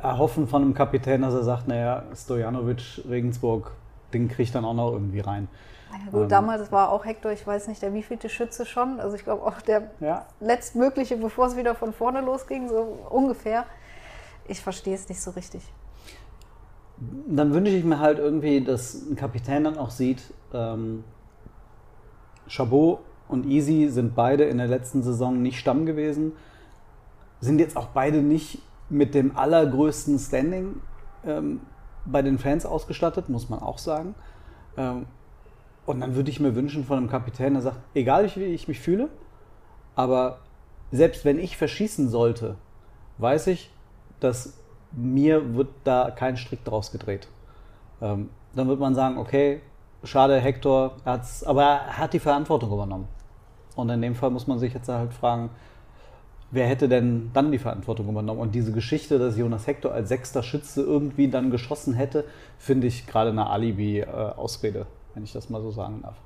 erhoffen 0.03 0.49
von 0.49 0.63
einem 0.63 0.75
Kapitän, 0.75 1.23
dass 1.23 1.35
er 1.35 1.45
sagt, 1.45 1.69
naja, 1.69 2.05
Stojanovic, 2.15 3.03
Regensburg, 3.09 3.73
den 4.15 4.29
kriegt 4.29 4.55
dann 4.55 4.65
auch 4.65 4.75
noch 4.75 4.93
irgendwie 4.93 5.21
rein. 5.21 5.49
naja, 5.89 6.11
gut, 6.11 6.31
Ähm. 6.31 6.31
damals 6.31 6.73
war 6.73 6.91
auch 6.91 7.05
Hector, 7.05 7.33
ich 7.33 7.47
weiß 7.47 7.69
nicht, 7.69 7.83
der 7.83 7.95
wievielte 7.95 8.29
Schütze 8.29 8.67
schon. 8.67 9.01
Also 9.01 9.17
ich 9.17 9.25
glaube 9.25 9.45
auch 9.45 9.61
der 9.61 9.91
Ja, 10.01 10.27
letztmögliche, 10.41 11.17
bevor 11.17 11.47
es 11.47 11.57
wieder 11.57 11.75
von 11.75 11.93
vorne 11.93 12.21
losging, 12.21 12.69
so 12.69 13.07
ungefähr. 13.11 13.67
Ich 14.49 14.61
verstehe 14.61 14.95
es 14.95 15.09
nicht 15.09 15.21
so 15.21 15.33
richtig. 15.33 15.63
dann 17.27 17.53
wünsche 17.53 17.73
ich 17.73 17.85
mir 17.85 17.99
halt 17.99 18.19
irgendwie, 18.19 18.63
dass 18.63 18.95
ein 18.95 19.17
Kapitän 19.17 19.65
dann 19.65 19.77
auch 19.77 19.91
sieht, 19.91 20.33
ähm, 20.55 21.05
Chabot 22.49 23.01
und 23.29 23.47
Easy 23.47 23.89
sind 23.89 24.15
beide 24.15 24.45
in 24.45 24.59
der 24.59 24.69
letzten 24.69 25.03
Saison 25.03 25.43
nicht 25.43 25.59
Stamm 25.59 25.85
gewesen, 25.85 26.33
sind 27.41 27.59
jetzt 27.59 27.77
auch 27.77 27.89
beide 27.89 28.23
nicht 28.23 28.61
mit 28.89 29.15
dem 29.15 29.37
allergrößten 29.37 30.19
Standing 30.19 30.81
ähm, 31.25 31.61
bei 32.05 32.23
den 32.23 32.39
Fans 32.39 32.65
ausgestattet, 32.65 33.29
muss 33.29 33.51
man 33.51 33.61
auch 33.61 33.79
sagen. 33.79 34.15
Ähm, 34.77 35.07
und 35.85 36.01
dann 36.01 36.15
würde 36.15 36.31
ich 36.31 36.41
mir 36.41 36.55
wünschen 36.55 36.85
von 36.85 36.99
einem 36.99 37.11
Kapitän, 37.11 37.55
der 37.55 37.63
sagt, 37.63 37.79
egal 37.95 38.31
wie 38.37 38.45
ich 38.45 38.69
mich 38.69 38.81
fühle, 38.81 39.09
aber 39.95 40.39
selbst 40.93 41.25
wenn 41.25 41.39
ich 41.39 41.57
verschießen 41.57 42.09
sollte, 42.09 42.57
weiß 43.19 43.49
ich, 43.49 43.71
dass 44.21 44.55
mir 44.93 45.55
wird 45.55 45.69
da 45.85 46.11
kein 46.11 46.37
Strick 46.37 46.65
draus 46.65 46.91
gedreht. 46.91 47.29
Ähm, 48.01 48.31
dann 48.55 48.69
wird 48.69 48.81
man 48.81 48.95
sagen, 48.95 49.19
okay, 49.19 49.61
schade, 50.05 50.39
Hector, 50.39 50.97
hat's, 51.05 51.45
aber 51.45 51.63
er 51.63 51.99
hat 51.99 52.13
die 52.13 52.19
Verantwortung 52.19 52.73
übernommen. 52.73 53.09
Und 53.75 53.91
in 53.91 54.01
dem 54.01 54.15
Fall 54.15 54.31
muss 54.31 54.47
man 54.47 54.59
sich 54.59 54.73
jetzt 54.73 54.89
halt 54.89 55.13
fragen, 55.13 55.51
wer 56.51 56.67
hätte 56.67 56.89
denn 56.89 57.31
dann 57.35 57.53
die 57.53 57.59
Verantwortung 57.59 58.09
übernommen? 58.09 58.41
Und 58.41 58.55
diese 58.55 58.73
Geschichte, 58.73 59.19
dass 59.19 59.37
Jonas 59.37 59.67
Hector 59.67 59.93
als 59.93 60.09
sechster 60.09 60.43
Schütze 60.43 60.83
irgendwie 60.83 61.29
dann 61.29 61.51
geschossen 61.51 61.95
hätte, 61.95 62.25
finde 62.59 62.87
ich 62.87 63.07
gerade 63.07 63.31
eine 63.31 63.51
Alibi-Ausrede, 63.51 64.87
wenn 65.15 65.25
ich 65.25 65.33
das 65.33 65.51
mal 65.51 65.61
so 65.61 65.71
sagen 65.71 66.01
darf. 66.03 66.17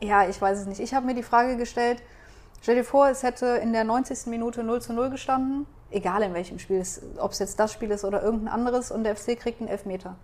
Ja, 0.00 0.28
ich 0.28 0.40
weiß 0.40 0.60
es 0.60 0.66
nicht. 0.66 0.80
Ich 0.80 0.94
habe 0.94 1.06
mir 1.06 1.14
die 1.14 1.22
Frage 1.22 1.56
gestellt, 1.56 2.02
stell 2.60 2.76
dir 2.76 2.84
vor, 2.84 3.08
es 3.08 3.22
hätte 3.22 3.46
in 3.46 3.72
der 3.72 3.84
90. 3.84 4.26
Minute 4.26 4.62
0 4.62 4.82
zu 4.82 4.92
0 4.92 5.10
gestanden, 5.10 5.66
egal 5.90 6.22
in 6.22 6.34
welchem 6.34 6.58
Spiel, 6.58 6.82
ob 7.18 7.32
es 7.32 7.38
jetzt 7.38 7.58
das 7.60 7.72
Spiel 7.72 7.90
ist 7.90 8.04
oder 8.04 8.22
irgendein 8.22 8.52
anderes 8.52 8.90
und 8.90 9.04
der 9.04 9.16
FC 9.16 9.38
kriegt 9.38 9.60
einen 9.60 9.68
Elfmeter. 9.68 10.16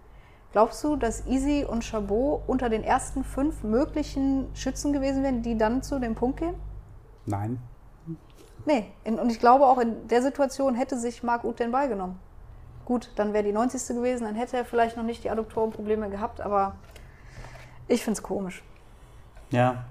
Glaubst 0.52 0.82
du, 0.82 0.96
dass 0.96 1.26
Easy 1.26 1.64
und 1.64 1.84
Chabot 1.84 2.42
unter 2.48 2.68
den 2.68 2.82
ersten 2.82 3.22
fünf 3.22 3.62
möglichen 3.62 4.48
Schützen 4.54 4.92
gewesen 4.92 5.22
wären, 5.22 5.42
die 5.42 5.56
dann 5.56 5.82
zu 5.82 6.00
dem 6.00 6.16
Punkt 6.16 6.40
gehen? 6.40 6.54
Nein. 7.24 7.60
Nee, 8.66 8.86
in, 9.04 9.18
und 9.18 9.30
ich 9.30 9.38
glaube 9.38 9.66
auch 9.66 9.78
in 9.78 10.08
der 10.08 10.22
Situation 10.22 10.74
hätte 10.74 10.98
sich 10.98 11.22
Marc 11.22 11.44
Uth 11.44 11.60
den 11.60 11.70
Ball 11.70 11.88
genommen. 11.88 12.18
Gut, 12.84 13.12
dann 13.14 13.32
wäre 13.32 13.44
die 13.44 13.52
90. 13.52 13.96
gewesen, 13.96 14.24
dann 14.24 14.34
hätte 14.34 14.56
er 14.56 14.64
vielleicht 14.64 14.96
noch 14.96 15.04
nicht 15.04 15.22
die 15.22 15.30
Adduktorenprobleme 15.30 16.10
gehabt, 16.10 16.40
aber 16.40 16.74
ich 17.86 18.02
finde 18.02 18.18
es 18.18 18.22
komisch. 18.22 18.64
Ja. 19.50 19.84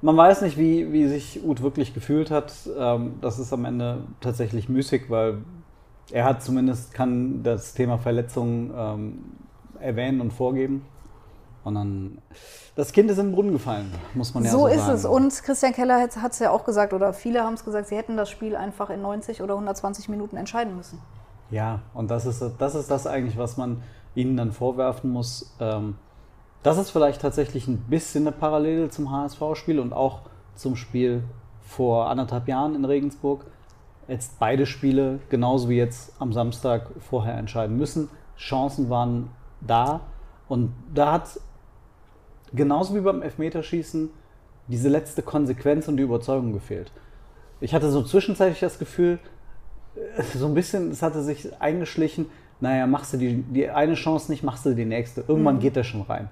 Man 0.00 0.16
weiß 0.16 0.42
nicht, 0.42 0.56
wie, 0.56 0.92
wie 0.92 1.08
sich 1.08 1.44
Uth 1.44 1.62
wirklich 1.62 1.92
gefühlt 1.92 2.30
hat. 2.30 2.52
Ähm, 2.78 3.14
das 3.20 3.38
ist 3.38 3.52
am 3.52 3.64
Ende 3.64 4.04
tatsächlich 4.20 4.68
müßig, 4.68 5.10
weil 5.10 5.38
er 6.12 6.24
hat 6.24 6.42
zumindest, 6.42 6.94
kann 6.94 7.42
das 7.42 7.74
Thema 7.74 7.98
Verletzung 7.98 8.70
ähm, 8.76 9.24
erwähnen 9.80 10.20
und 10.20 10.32
vorgeben. 10.32 10.86
Und 11.64 11.74
dann, 11.74 12.18
das 12.76 12.92
Kind 12.92 13.10
ist 13.10 13.18
in 13.18 13.26
den 13.26 13.34
Brunnen 13.34 13.52
gefallen, 13.52 13.92
muss 14.14 14.32
man 14.32 14.44
ja 14.44 14.50
so, 14.50 14.58
so 14.58 14.68
sagen. 14.68 14.78
ist 14.78 14.88
es. 14.88 15.04
Und 15.04 15.42
Christian 15.42 15.72
Keller 15.72 16.00
hat 16.00 16.32
es 16.32 16.38
ja 16.38 16.50
auch 16.50 16.64
gesagt, 16.64 16.92
oder 16.92 17.12
viele 17.12 17.42
haben 17.42 17.54
es 17.54 17.64
gesagt, 17.64 17.88
sie 17.88 17.96
hätten 17.96 18.16
das 18.16 18.30
Spiel 18.30 18.56
einfach 18.56 18.90
in 18.90 19.02
90 19.02 19.42
oder 19.42 19.54
120 19.54 20.08
Minuten 20.08 20.36
entscheiden 20.36 20.76
müssen. 20.76 20.98
Ja, 21.50 21.80
und 21.92 22.10
das 22.10 22.24
ist, 22.26 22.42
das 22.58 22.74
ist 22.74 22.90
das 22.90 23.06
eigentlich, 23.06 23.36
was 23.36 23.56
man 23.56 23.82
ihnen 24.14 24.36
dann 24.36 24.52
vorwerfen 24.52 25.10
muss. 25.10 25.54
Ähm, 25.60 25.96
das 26.62 26.78
ist 26.78 26.90
vielleicht 26.90 27.20
tatsächlich 27.22 27.68
ein 27.68 27.78
bisschen 27.78 28.26
eine 28.26 28.36
Parallele 28.36 28.90
zum 28.90 29.10
HSV-Spiel 29.10 29.78
und 29.78 29.92
auch 29.92 30.22
zum 30.54 30.76
Spiel 30.76 31.22
vor 31.60 32.08
anderthalb 32.08 32.48
Jahren 32.48 32.74
in 32.74 32.84
Regensburg. 32.84 33.44
Jetzt 34.08 34.38
beide 34.38 34.66
Spiele, 34.66 35.20
genauso 35.28 35.68
wie 35.68 35.76
jetzt 35.76 36.14
am 36.18 36.32
Samstag, 36.32 36.90
vorher 36.98 37.36
entscheiden 37.36 37.76
müssen. 37.76 38.08
Chancen 38.36 38.88
waren 38.88 39.30
da. 39.60 40.00
Und 40.48 40.72
da 40.94 41.12
hat 41.12 41.38
genauso 42.52 42.94
wie 42.94 43.00
beim 43.00 43.22
Elfmeterschießen 43.22 44.10
diese 44.68 44.88
letzte 44.88 45.22
Konsequenz 45.22 45.88
und 45.88 45.96
die 45.96 46.02
Überzeugung 46.02 46.52
gefehlt. 46.52 46.90
Ich 47.60 47.74
hatte 47.74 47.90
so 47.90 48.02
zwischenzeitlich 48.02 48.60
das 48.60 48.78
Gefühl, 48.78 49.18
äh, 49.94 50.22
so 50.22 50.46
ein 50.46 50.54
bisschen, 50.54 50.90
es 50.90 51.02
hatte 51.02 51.22
sich 51.22 51.60
eingeschlichen, 51.60 52.26
naja, 52.60 52.86
machst 52.86 53.12
du 53.12 53.16
die, 53.18 53.42
die 53.42 53.68
eine 53.70 53.94
Chance 53.94 54.30
nicht, 54.30 54.42
machst 54.42 54.64
du 54.66 54.74
die 54.74 54.84
nächste. 54.84 55.22
Irgendwann 55.26 55.56
Mhm. 55.56 55.60
geht 55.60 55.76
der 55.76 55.84
schon 55.84 56.02
rein. 56.02 56.28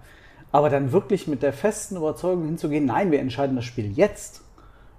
Aber 0.53 0.71
dann 0.71 0.93
wirklich 0.93 1.27
mit 1.29 1.43
der 1.43 1.53
festen 1.53 1.97
Überzeugung 1.97 2.45
hinzugehen, 2.47 2.87
nein, 2.87 3.11
wir 3.11 3.21
entscheiden 3.21 3.57
das 3.57 3.65
Spiel 3.65 3.93
jetzt 3.93 4.43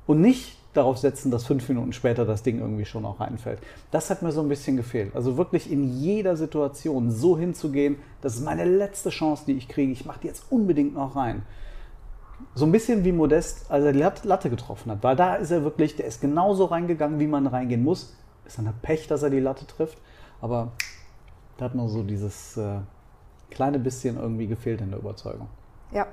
und 0.05 0.21
nicht 0.21 0.57
darauf 0.73 0.97
setzen, 0.99 1.31
dass 1.31 1.45
fünf 1.45 1.67
Minuten 1.69 1.91
später 1.91 2.23
das 2.23 2.43
Ding 2.43 2.59
irgendwie 2.59 2.85
schon 2.85 3.03
auch 3.05 3.19
reinfällt. 3.19 3.59
Das 3.89 4.09
hat 4.11 4.21
mir 4.21 4.31
so 4.31 4.41
ein 4.41 4.49
bisschen 4.49 4.77
gefehlt. 4.77 5.15
Also 5.15 5.35
wirklich 5.37 5.71
in 5.71 5.87
jeder 5.99 6.35
Situation 6.37 7.09
so 7.09 7.37
hinzugehen, 7.37 7.95
das 8.21 8.35
ist 8.35 8.43
meine 8.45 8.63
letzte 8.65 9.09
Chance, 9.09 9.43
die 9.47 9.53
ich 9.53 9.67
kriege. 9.67 9.91
Ich 9.91 10.05
mache 10.05 10.19
die 10.21 10.27
jetzt 10.27 10.43
unbedingt 10.51 10.93
noch 10.93 11.15
rein. 11.15 11.41
So 12.53 12.65
ein 12.65 12.71
bisschen 12.71 13.03
wie 13.03 13.11
Modest, 13.11 13.71
als 13.71 13.83
er 13.85 13.93
die 13.93 13.99
Lat- 13.99 14.23
Latte 14.23 14.51
getroffen 14.51 14.91
hat. 14.91 15.01
Weil 15.01 15.15
da 15.15 15.35
ist 15.35 15.49
er 15.49 15.63
wirklich, 15.63 15.95
der 15.95 16.05
ist 16.05 16.21
genauso 16.21 16.65
reingegangen, 16.65 17.19
wie 17.19 17.25
man 17.27 17.47
reingehen 17.47 17.83
muss. 17.83 18.15
Ist 18.45 18.59
dann 18.59 18.67
ein 18.67 18.75
Pech, 18.83 19.07
dass 19.07 19.23
er 19.23 19.31
die 19.31 19.39
Latte 19.39 19.65
trifft. 19.65 19.97
Aber 20.41 20.73
da 21.57 21.65
hat 21.65 21.75
man 21.75 21.87
so 21.89 22.03
dieses 22.03 22.57
äh, 22.57 22.79
kleine 23.49 23.79
bisschen 23.79 24.17
irgendwie 24.17 24.47
gefehlt 24.47 24.81
in 24.81 24.91
der 24.91 24.99
Überzeugung. 24.99 25.47
Ja. 25.91 26.07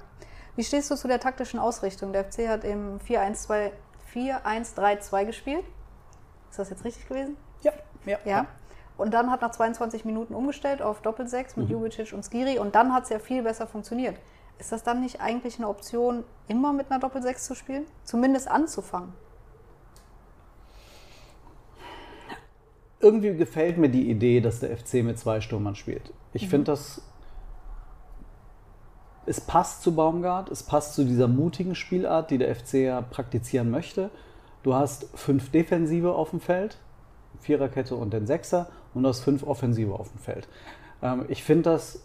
Wie 0.57 0.65
stehst 0.65 0.91
du 0.91 0.95
zu 0.97 1.09
der 1.09 1.21
taktischen 1.21 1.59
Ausrichtung? 1.59 2.13
Der 2.13 2.25
FC 2.25 2.49
hat 2.49 2.65
im 2.65 2.99
4-1-2 3.01 3.71
4-1-3-2 4.15 5.25
gespielt. 5.25 5.65
Ist 6.51 6.59
das 6.59 6.71
jetzt 6.71 6.85
richtig 6.85 7.09
gewesen? 7.09 7.37
Ja, 7.63 7.73
ja. 8.07 8.19
Ja. 8.25 8.47
Und 8.97 9.13
dann 9.13 9.31
hat 9.31 9.43
nach 9.43 9.51
22 9.51 10.05
Minuten 10.05 10.35
umgestellt 10.35 10.81
auf 10.81 11.01
Doppelsechs 11.03 11.57
Mhm. 11.57 11.63
mit 11.65 11.73
Jubicic 11.73 12.13
und 12.13 12.23
Skiri 12.25 12.59
und 12.61 12.75
dann 12.77 12.93
hat 12.95 13.05
es 13.05 13.09
ja 13.09 13.19
viel 13.19 13.43
besser 13.43 13.67
funktioniert. 13.67 14.17
Ist 14.59 14.71
das 14.71 14.85
dann 14.85 15.01
nicht 15.01 15.21
eigentlich 15.21 15.59
eine 15.59 15.69
Option, 15.69 16.23
immer 16.47 16.73
mit 16.73 16.91
einer 16.91 17.01
Doppelsechs 17.01 17.45
zu 17.45 17.57
spielen? 17.57 17.87
Zumindest 18.05 18.47
anzufangen. 18.49 19.13
Irgendwie 23.05 23.37
gefällt 23.37 23.77
mir 23.77 23.91
die 23.91 24.11
Idee, 24.11 24.41
dass 24.41 24.61
der 24.61 24.77
FC 24.77 25.05
mit 25.05 25.19
zwei 25.19 25.41
Stürmern 25.41 25.75
spielt. 25.75 26.13
Ich 26.33 26.49
finde 26.49 26.73
das. 26.73 27.03
Es 29.27 29.41
passt 29.41 29.83
zu 29.83 29.95
Baumgart, 29.95 30.51
es 30.51 30.63
passt 30.63 30.95
zu 30.95 31.05
dieser 31.05 31.29
mutigen 31.29 31.75
Spielart, 31.75 32.31
die 32.31 32.37
der 32.39 32.55
FC 32.55 32.75
ja 32.75 33.01
praktizieren 33.01 33.71
möchte. 33.71 34.11
Du 34.63 34.75
hast 34.75 35.09
fünf 35.15 35.51
Defensive 35.51 36.13
auf 36.13 36.31
dem 36.31 36.41
Feld, 36.41 36.77
Viererkette 37.41 37.95
und 37.97 38.13
den 38.13 38.27
Sechser, 38.27 38.69
und 38.93 39.03
du 39.03 39.09
hast 39.09 39.21
fünf 39.21 39.43
Offensive 39.43 39.95
auf 39.95 40.11
dem 40.11 40.19
Feld. 40.19 40.47
Ähm, 41.03 41.25
ich 41.29 41.43
finde 41.43 41.71
das, 41.71 42.03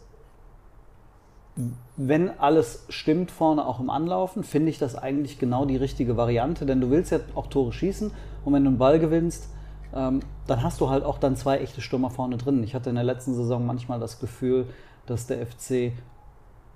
wenn 1.98 2.40
alles 2.40 2.86
stimmt 2.88 3.32
vorne 3.32 3.66
auch 3.66 3.82
im 3.82 3.90
Anlaufen, 3.90 4.44
finde 4.44 4.70
ich 4.70 4.78
das 4.78 4.96
eigentlich 4.96 5.40
genau 5.40 5.66
die 5.66 5.78
richtige 5.78 6.16
Variante, 6.16 6.66
denn 6.66 6.80
du 6.80 6.90
willst 6.90 7.12
ja 7.12 7.20
auch 7.36 7.48
Tore 7.48 7.74
schießen 7.74 8.12
und 8.46 8.54
wenn 8.54 8.64
du 8.64 8.70
einen 8.70 8.78
Ball 8.78 9.00
gewinnst, 9.00 9.50
ähm, 9.94 10.22
dann 10.48 10.64
hast 10.64 10.82
du 10.82 10.90
halt 10.90 11.04
auch 11.04 11.18
dann 11.18 11.36
zwei 11.36 11.58
echte 11.58 11.82
Stürmer 11.82 12.10
vorne 12.10 12.38
drin. 12.38 12.64
Ich 12.64 12.76
hatte 12.76 12.90
in 12.90 12.96
der 12.96 13.04
letzten 13.04 13.34
Saison 13.34 13.66
manchmal 13.66 14.00
das 14.00 14.20
Gefühl, 14.20 14.68
dass 15.06 15.28
der 15.28 15.46
FC, 15.46 15.94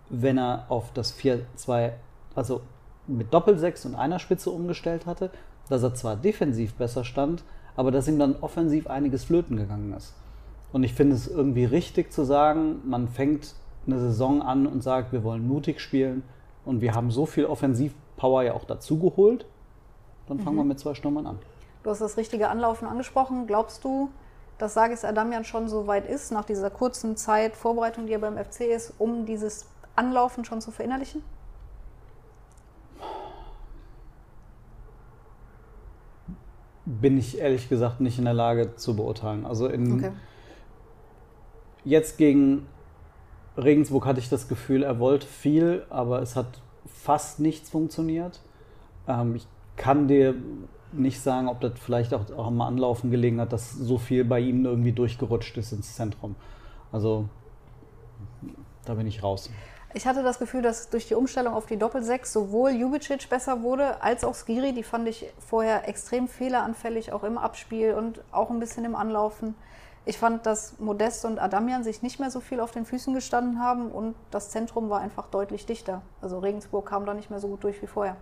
wenn 0.09 0.37
er 0.37 0.65
auf 0.69 0.91
das 0.93 1.17
4-2, 1.17 1.91
also 2.35 2.61
mit 3.07 3.33
Doppelsechs 3.33 3.85
und 3.85 3.95
einer 3.95 4.19
Spitze 4.19 4.49
umgestellt 4.49 5.05
hatte, 5.05 5.29
dass 5.69 5.83
er 5.83 5.93
zwar 5.93 6.15
defensiv 6.15 6.73
besser 6.73 7.03
stand, 7.03 7.43
aber 7.75 7.91
dass 7.91 8.07
ihm 8.07 8.19
dann 8.19 8.35
offensiv 8.41 8.87
einiges 8.87 9.25
flöten 9.25 9.57
gegangen 9.57 9.93
ist. 9.93 10.13
Und 10.71 10.83
ich 10.83 10.93
finde 10.93 11.15
es 11.15 11.27
irgendwie 11.27 11.65
richtig 11.65 12.11
zu 12.11 12.23
sagen, 12.23 12.77
man 12.85 13.07
fängt 13.07 13.53
eine 13.85 13.99
Saison 13.99 14.41
an 14.41 14.65
und 14.65 14.81
sagt, 14.81 15.11
wir 15.11 15.23
wollen 15.23 15.47
mutig 15.47 15.79
spielen 15.79 16.23
und 16.65 16.81
wir 16.81 16.95
haben 16.95 17.11
so 17.11 17.25
viel 17.25 17.45
Offensivpower 17.45 18.43
ja 18.43 18.53
auch 18.53 18.65
dazu 18.65 18.97
geholt, 18.97 19.45
dann 20.27 20.39
fangen 20.39 20.57
wir 20.57 20.63
mit 20.63 20.79
zwei 20.79 20.93
Stürmern 20.93 21.27
an. 21.27 21.39
Du 21.83 21.89
hast 21.89 21.99
das 21.99 22.17
richtige 22.17 22.49
Anlaufen 22.49 22.87
angesprochen. 22.87 23.45
Glaubst 23.45 23.83
du, 23.83 24.09
dass 24.57 24.73
Sagis 24.73 25.03
Adamian 25.03 25.43
schon 25.43 25.67
so 25.67 25.85
weit 25.87 26.07
ist, 26.09 26.31
nach 26.31 26.45
dieser 26.45 26.69
kurzen 26.69 27.17
Zeit 27.17 27.55
Vorbereitung, 27.55 28.07
die 28.07 28.13
er 28.13 28.19
beim 28.19 28.37
FC 28.37 28.61
ist, 28.61 28.93
um 28.99 29.25
dieses 29.25 29.67
Anlaufen 29.95 30.45
schon 30.45 30.61
zu 30.61 30.71
verinnerlichen? 30.71 31.21
Bin 36.85 37.17
ich 37.17 37.37
ehrlich 37.39 37.69
gesagt 37.69 38.01
nicht 38.01 38.17
in 38.17 38.25
der 38.25 38.33
Lage 38.33 38.75
zu 38.75 38.95
beurteilen. 38.95 39.45
Also 39.45 39.67
in, 39.67 39.93
Okay. 39.93 40.11
jetzt 41.85 42.17
gegen 42.17 42.67
Regensburg 43.57 44.05
hatte 44.05 44.19
ich 44.19 44.29
das 44.29 44.47
Gefühl, 44.47 44.83
er 44.83 44.99
wollte 44.99 45.27
viel, 45.27 45.85
aber 45.89 46.21
es 46.21 46.35
hat 46.35 46.61
fast 46.85 47.39
nichts 47.39 47.69
funktioniert. 47.69 48.41
Ähm, 49.07 49.35
ich 49.35 49.47
kann 49.77 50.07
dir 50.07 50.35
nicht 50.93 51.21
sagen, 51.21 51.47
ob 51.47 51.61
das 51.61 51.73
vielleicht 51.79 52.13
auch, 52.13 52.29
auch 52.37 52.47
am 52.47 52.61
Anlaufen 52.61 53.11
gelegen 53.11 53.39
hat, 53.41 53.53
dass 53.53 53.71
so 53.71 53.97
viel 53.97 54.25
bei 54.25 54.39
ihm 54.39 54.65
irgendwie 54.65 54.91
durchgerutscht 54.91 55.57
ist 55.57 55.71
ins 55.71 55.95
Zentrum. 55.95 56.35
Also 56.91 57.27
da 58.85 58.93
bin 58.93 59.07
ich 59.07 59.23
raus. 59.23 59.49
Ich 59.95 60.07
hatte 60.07 60.23
das 60.23 60.39
Gefühl, 60.39 60.63
dass 60.63 60.89
durch 60.89 61.07
die 61.07 61.13
Umstellung 61.13 61.53
auf 61.53 61.67
die 61.67 61.77
Doppelsechs 61.77 62.33
sowohl 62.33 62.71
Jubicic 62.71 63.29
besser 63.29 63.61
wurde, 63.61 64.01
als 64.01 64.23
auch 64.23 64.33
Skiri. 64.33 64.73
Die 64.73 64.81
fand 64.81 65.07
ich 65.07 65.31
vorher 65.37 65.87
extrem 65.87 66.27
fehleranfällig, 66.27 67.13
auch 67.13 67.23
im 67.23 67.37
Abspiel 67.37 67.93
und 67.93 68.23
auch 68.31 68.49
ein 68.49 68.59
bisschen 68.59 68.85
im 68.85 68.95
Anlaufen. 68.95 69.53
Ich 70.05 70.17
fand, 70.17 70.45
dass 70.45 70.79
Modest 70.79 71.25
und 71.25 71.39
Adamian 71.39 71.83
sich 71.83 72.01
nicht 72.01 72.19
mehr 72.19 72.31
so 72.31 72.41
viel 72.41 72.59
auf 72.59 72.71
den 72.71 72.85
Füßen 72.85 73.13
gestanden 73.13 73.59
haben 73.59 73.89
und 73.91 74.15
das 74.31 74.49
Zentrum 74.49 74.89
war 74.89 74.99
einfach 74.99 75.27
deutlich 75.27 75.65
dichter. 75.65 76.01
Also 76.21 76.39
Regensburg 76.39 76.87
kam 76.87 77.05
da 77.05 77.13
nicht 77.13 77.29
mehr 77.29 77.39
so 77.39 77.47
gut 77.47 77.63
durch 77.63 77.81
wie 77.81 77.87
vorher. 77.87 78.17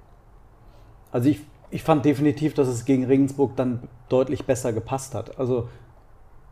Also 1.12 1.30
ich, 1.30 1.42
ich 1.72 1.84
fand 1.84 2.06
definitiv, 2.06 2.54
dass 2.54 2.68
es 2.68 2.86
gegen 2.86 3.06
Regensburg 3.06 3.56
dann 3.56 3.80
deutlich 4.10 4.46
besser 4.46 4.74
gepasst 4.74 5.16
hat. 5.16 5.40
Also 5.40 5.70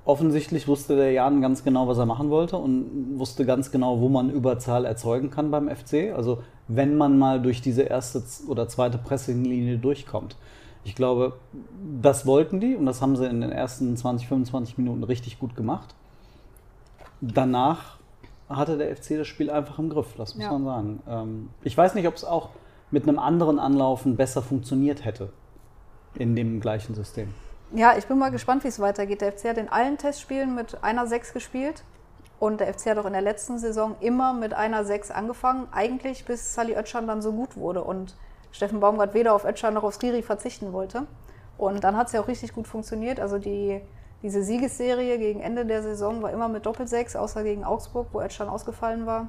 offensichtlich 0.06 0.68
wusste 0.68 0.96
der 0.96 1.12
Jan 1.12 1.42
ganz 1.42 1.64
genau, 1.64 1.88
was 1.88 1.98
er 1.98 2.06
machen 2.06 2.30
wollte 2.30 2.58
und 2.58 3.20
wusste 3.20 3.46
ganz 3.46 3.70
genau, 3.72 4.00
wo 4.00 4.10
man 4.10 4.30
Überzahl 4.32 4.86
erzeugen 4.86 5.30
kann 5.30 5.52
beim 5.52 5.70
FC. 5.70 6.14
Also 6.16 6.42
wenn 6.68 6.98
man 6.98 7.20
mal 7.20 7.42
durch 7.42 7.62
diese 7.62 7.84
erste 7.84 8.24
oder 8.48 8.68
zweite 8.68 8.98
Pressinglinie 8.98 9.78
durchkommt. 9.78 10.36
Ich 10.86 10.96
glaube, 10.96 11.34
das 12.02 12.26
wollten 12.26 12.60
die 12.62 12.76
und 12.76 12.86
das 12.86 13.02
haben 13.02 13.16
sie 13.18 13.28
in 13.28 13.42
den 13.42 13.52
ersten 13.52 13.96
20, 13.98 14.28
25 14.28 14.78
Minuten 14.78 15.04
richtig 15.04 15.38
gut 15.38 15.56
gemacht. 15.56 15.94
Danach 17.22 17.98
hatte 18.48 18.78
der 18.78 18.96
FC 18.96 19.18
das 19.18 19.28
Spiel 19.28 19.50
einfach 19.52 19.78
im 19.78 19.90
Griff, 19.90 20.14
das 20.18 20.36
muss 20.36 20.44
Ja. 20.46 20.52
man 20.54 20.64
sagen. 20.64 21.00
Ähm, 21.08 21.50
ich 21.64 21.78
weiß 21.78 21.96
nicht, 21.96 22.08
ob 22.08 22.16
es 22.16 22.24
auch 22.24 22.50
mit 22.91 23.08
einem 23.08 23.19
anderen 23.19 23.60
Anlaufen 23.60 24.15
besser 24.15 24.41
funktioniert 24.41 25.05
hätte 25.05 25.31
in 26.15 26.36
dem 26.36 26.60
gleichen 26.60 26.96
System. 26.96 27.34
Ja, 27.74 27.96
ich 27.98 28.08
bin 28.08 28.17
mal 28.17 28.31
gespannt, 28.31 28.63
wie 28.63 28.67
es 28.67 28.79
weitergeht. 28.79 29.22
Der 29.22 29.31
FC 29.31 29.50
hat 29.50 29.58
in 29.58 29.69
allen 29.69 29.98
Testspielen 29.98 30.55
mit 30.55 30.84
einer 30.84 31.05
6 31.05 31.34
gespielt. 31.34 31.84
Und 32.39 32.62
der 32.62 32.74
FC 32.74 32.91
hat 32.91 32.98
auch 32.98 33.05
in 33.05 33.13
der 33.13 33.22
letzten 33.22 33.60
Saison 33.60 33.96
immer 34.00 34.34
mit 34.34 34.53
einer 34.53 34.86
6 34.86 35.12
angefangen, 35.12 35.67
eigentlich 35.72 36.24
bis 36.24 36.53
Sally 36.53 36.75
Oetschan 36.75 37.05
dann 37.05 37.22
so 37.22 37.34
gut 37.34 37.58
wurde 37.58 37.84
und 37.84 38.15
Steffen 38.51 38.79
Baumgart 38.79 39.13
weder 39.13 39.36
auf 39.36 39.43
Oetschan 39.43 39.74
noch 39.74 39.84
auf 39.84 39.96
Skiri 39.96 40.22
verzichten 40.22 40.72
wollte. 40.72 41.05
Und 41.58 41.84
dann 41.84 41.98
hat 41.98 42.08
es 42.08 42.13
ja 42.13 42.22
auch 42.22 42.29
richtig 42.29 42.53
gut 42.53 42.67
funktioniert. 42.67 43.19
Also 43.19 43.38
die, 43.38 43.81
diese 44.24 44.41
Siegesserie 44.41 45.17
gegen 45.19 45.41
Ende 45.41 45.65
der 45.65 45.84
Saison 45.84 46.22
war 46.22 46.31
immer 46.31 46.48
mit 46.48 46.65
Doppelsechs, 46.65 47.17
außer 47.17 47.43
gegen 47.43 47.65
Augsburg, 47.65 48.08
wo 48.13 48.19
Oetschan 48.19 48.48
ausgefallen 48.48 49.05
war. 49.05 49.27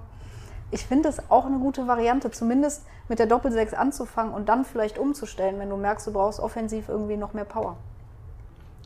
Ich 0.73 0.85
finde 0.85 1.09
es 1.09 1.31
auch 1.31 1.47
eine 1.47 1.59
gute 1.59 1.89
Variante, 1.89 2.31
zumindest 2.31 2.87
mit 3.09 3.19
der 3.19 3.27
Doppelsechs 3.27 3.75
anzufangen 3.75 4.33
und 4.33 4.49
dann 4.49 4.65
vielleicht 4.65 4.99
umzustellen, 4.99 5.59
wenn 5.59 5.69
du 5.69 5.77
merkst, 5.77 6.07
du 6.07 6.12
brauchst 6.12 6.39
offensiv 6.39 6.89
irgendwie 6.89 7.17
noch 7.17 7.35
mehr 7.35 7.45
Power. 7.45 7.77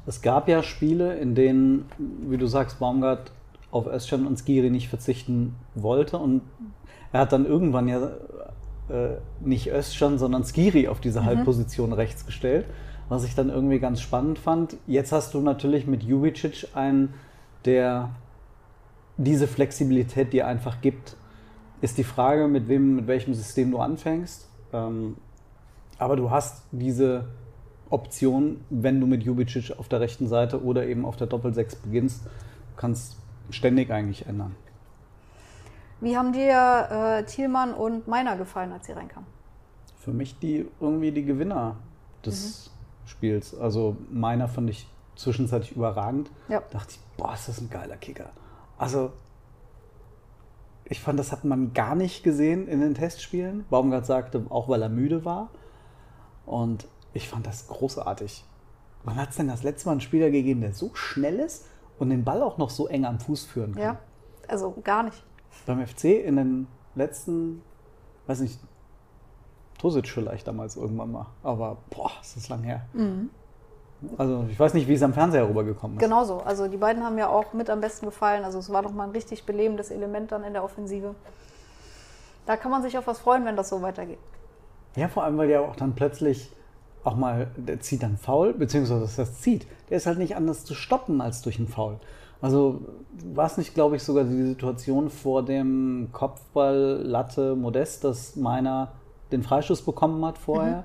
Es 0.07 0.23
gab 0.23 0.49
ja 0.49 0.63
Spiele, 0.63 1.17
in 1.17 1.35
denen, 1.35 1.89
wie 1.99 2.37
du 2.37 2.47
sagst, 2.47 2.79
Baumgart 2.79 3.33
auf 3.71 3.87
Özcan 3.87 4.27
und 4.27 4.39
Skiri 4.39 4.71
nicht 4.71 4.89
verzichten 4.89 5.57
wollte 5.75 6.19
und 6.19 6.43
er 7.13 7.21
hat 7.21 7.33
dann 7.33 7.47
irgendwann 7.47 7.89
ja 7.89 8.11
äh, 8.89 9.17
nicht 9.41 9.71
Özcan, 9.71 10.19
sondern 10.19 10.45
Skiri 10.45 10.89
auf 10.89 11.01
diese 11.01 11.25
Halbposition 11.25 11.93
rechts 11.93 12.27
gestellt, 12.27 12.67
was 13.09 13.25
ich 13.25 13.35
dann 13.35 13.51
irgendwie 13.51 13.79
ganz 13.79 14.01
spannend 14.01 14.39
fand. 14.39 14.77
Jetzt 14.87 15.13
hast 15.13 15.35
du 15.35 15.41
natürlich 15.41 15.87
mit 15.87 16.03
Jubicic 16.03 16.69
einen, 16.75 17.15
der 17.65 18.11
diese 19.17 19.47
Flexibilität 19.47 20.33
dir 20.33 20.47
einfach 20.47 20.81
gibt, 20.81 21.17
ist 21.85 21.99
die 21.99 22.05
Frage, 22.05 22.49
mit 22.49 22.67
wem, 22.69 22.97
mit 22.97 23.07
welchem 23.07 23.35
System 23.35 23.71
du 23.71 23.79
anfängst. 23.79 24.49
Ähm, 24.73 25.19
aber 25.99 26.17
du 26.17 26.31
hast 26.31 26.65
diese 26.73 27.29
Option, 27.91 28.65
wenn 28.71 29.01
du 29.01 29.07
mit 29.07 29.23
Jubicic 29.23 29.79
auf 29.79 29.89
der 29.89 30.01
rechten 30.01 30.27
Seite 30.27 30.65
oder 30.65 30.87
eben 30.87 31.05
auf 31.05 31.17
der 31.17 31.27
Doppel-6 31.27 31.83
beginnst, 31.85 32.23
kannst 32.79 33.19
ständig 33.51 33.91
eigentlich 33.91 34.27
ändern. 34.27 34.57
Wie 36.01 36.17
haben 36.17 36.33
dir 36.33 36.89
äh, 36.91 37.25
Thielmann 37.25 37.75
und 37.75 38.09
Meiner 38.09 38.39
gefallen, 38.39 38.73
als 38.73 38.87
sie 38.87 38.93
reinkamen? 38.93 39.29
Für 39.99 40.13
mich 40.13 40.39
die 40.39 40.67
irgendwie 40.81 41.13
die 41.13 41.25
Gewinner 41.27 41.77
des 42.25 42.71
Spiels. 43.05 43.55
Also 43.55 43.99
Meiner 44.11 44.49
fand 44.49 44.71
ich 44.71 44.89
zwischenzeitlich 45.17 45.77
überragend. 45.77 46.31
Ja. 46.49 46.63
Dachte 46.71 46.95
ich, 46.95 47.01
boah, 47.19 47.35
ist 47.35 47.49
das 47.49 47.61
ein 47.61 47.69
geiler 47.69 47.99
Kicker. 47.99 48.31
Also 48.79 49.13
ich 50.87 51.01
fand, 51.01 51.19
das 51.19 51.33
hat 51.33 51.45
man 51.45 51.73
gar 51.73 51.95
nicht 51.95 52.23
gesehen 52.23 52.69
in 52.69 52.81
den 52.81 52.95
Testspielen. 52.95 53.65
Baumgart 53.71 54.07
sagte, 54.07 54.45
auch 54.51 54.69
weil 54.69 54.83
er 54.83 54.89
müde 54.89 55.25
war. 55.25 55.51
Und 56.47 56.87
ich 57.15 57.29
fand 57.29 57.47
das 57.47 57.69
großartig. 57.69 58.45
Wann 59.05 59.17
hat 59.17 59.31
es 59.31 59.37
denn 59.37 59.49
das 59.49 59.63
letzte 59.63 59.87
Mal 59.87 59.93
einen 59.93 60.01
Spieler 60.01 60.31
gegeben, 60.31 60.61
der 60.61 60.75
so 60.75 60.95
schnell 60.95 61.39
ist 61.39 61.67
und 61.99 62.11
den 62.11 62.25
Ball 62.25 62.43
auch 62.43 62.59
noch 62.59 62.71
so 62.71 62.87
eng 62.87 63.05
am 63.05 63.19
Fuß 63.19 63.45
führen 63.45 63.75
kann? 63.75 63.83
Ja, 63.83 63.99
also 64.49 64.75
gar 64.83 65.05
nicht. 65.05 65.25
Beim 65.67 65.87
FC 65.87 66.05
in 66.05 66.37
den 66.37 66.67
letzten, 66.95 67.63
weiß 68.27 68.41
nicht, 68.41 68.59
Tosic 69.79 70.09
vielleicht 70.09 70.47
damals 70.47 70.77
irgendwann 70.77 71.13
mal. 71.13 71.27
Aber 71.43 71.79
boah, 71.91 72.11
ist 72.21 72.37
das 72.37 72.49
lang 72.49 72.63
her. 72.63 72.87
Also 74.19 74.47
ich 74.51 74.59
weiß 74.59 74.75
nicht, 74.75 74.89
wie 74.89 74.95
es 74.95 75.03
am 75.03 75.13
Fernseher 75.13 75.49
rübergekommen 75.49 75.97
ist. 75.97 76.03
Genauso. 76.03 76.39
Also 76.39 76.69
die 76.69 76.77
beiden 76.77 77.03
haben 77.03 77.19
ja 77.19 77.29
auch 77.29 77.53
mit 77.53 77.71
am 77.71 77.81
besten 77.81 78.07
gefallen. 78.07 78.45
Also 78.45 78.59
es 78.59 78.73
war 78.73 78.83
doch 78.83 78.93
mal 78.93 79.05
ein 79.05 79.11
richtig 79.11 79.45
belebendes 79.45 79.91
Element 79.91 80.33
dann 80.33 80.45
in 80.45 80.53
der 80.53 80.65
Offensive. 80.65 81.15
Da 82.47 82.57
kann 82.57 82.71
man 82.71 82.83
sich 82.83 82.99
auf 82.99 83.07
was 83.07 83.21
freuen, 83.21 83.45
wenn 83.45 83.57
das 83.57 83.69
so 83.69 83.83
weitergeht. 83.83 84.19
Ja, 84.97 85.09
vor 85.09 85.25
allem, 85.25 85.39
weil 85.39 85.49
der 85.49 85.63
auch 85.63 85.77
dann 85.77 85.95
plötzlich 85.95 86.53
auch 87.03 87.17
mal, 87.17 87.49
der 87.57 87.81
zieht 87.81 88.03
dann 88.03 88.17
faul, 88.17 88.55
beziehungsweise 88.55 89.03
was 89.03 89.17
das 89.17 89.41
zieht. 89.41 89.67
Der 89.91 89.99
ist 89.99 90.07
halt 90.07 90.19
nicht 90.19 90.37
anders 90.37 90.65
zu 90.65 90.75
stoppen 90.75 91.21
als 91.21 91.43
durch 91.43 91.59
einen 91.59 91.69
Foul. 91.69 91.99
Also 92.41 92.81
war 93.35 93.47
es 93.47 93.57
nicht, 93.57 93.75
glaube 93.75 93.97
ich, 93.97 94.03
sogar 94.03 94.25
die 94.25 94.43
Situation 94.43 95.11
vor 95.11 95.45
dem 95.45 96.09
Kopfball 96.13 97.01
Latte 97.03 97.57
Modest, 97.57 98.05
dass 98.05 98.37
meiner 98.37 98.93
den 99.33 99.43
Freistoß 99.43 99.83
bekommen 99.83 100.25
hat 100.25 100.39
vorher. 100.39 100.85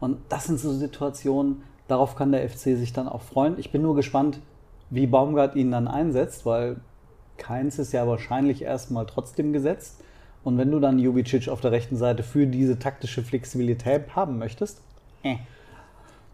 Und 0.00 0.18
das 0.28 0.44
sind 0.44 0.58
so 0.58 0.72
Situationen, 0.72 1.62
darauf 1.88 2.16
kann 2.16 2.32
der 2.32 2.48
FC 2.48 2.76
sich 2.76 2.92
dann 2.92 3.08
auch 3.08 3.22
freuen. 3.22 3.58
Ich 3.58 3.72
bin 3.72 3.82
nur 3.82 3.94
gespannt, 3.94 4.40
wie 4.90 5.06
Baumgart 5.06 5.56
ihn 5.56 5.70
dann 5.70 5.88
einsetzt, 5.88 6.46
weil 6.46 6.76
keins 7.36 7.78
ist 7.78 7.92
ja 7.92 8.06
wahrscheinlich 8.06 8.62
erstmal 8.62 9.06
trotzdem 9.06 9.52
gesetzt. 9.52 10.00
Und 10.44 10.58
wenn 10.58 10.70
du 10.70 10.78
dann 10.78 10.98
Jubicic 10.98 11.48
auf 11.48 11.60
der 11.60 11.72
rechten 11.72 11.96
Seite 11.96 12.22
für 12.22 12.46
diese 12.46 12.78
taktische 12.78 13.22
Flexibilität 13.22 14.14
haben 14.14 14.38
möchtest, 14.38 14.82
äh, 15.22 15.36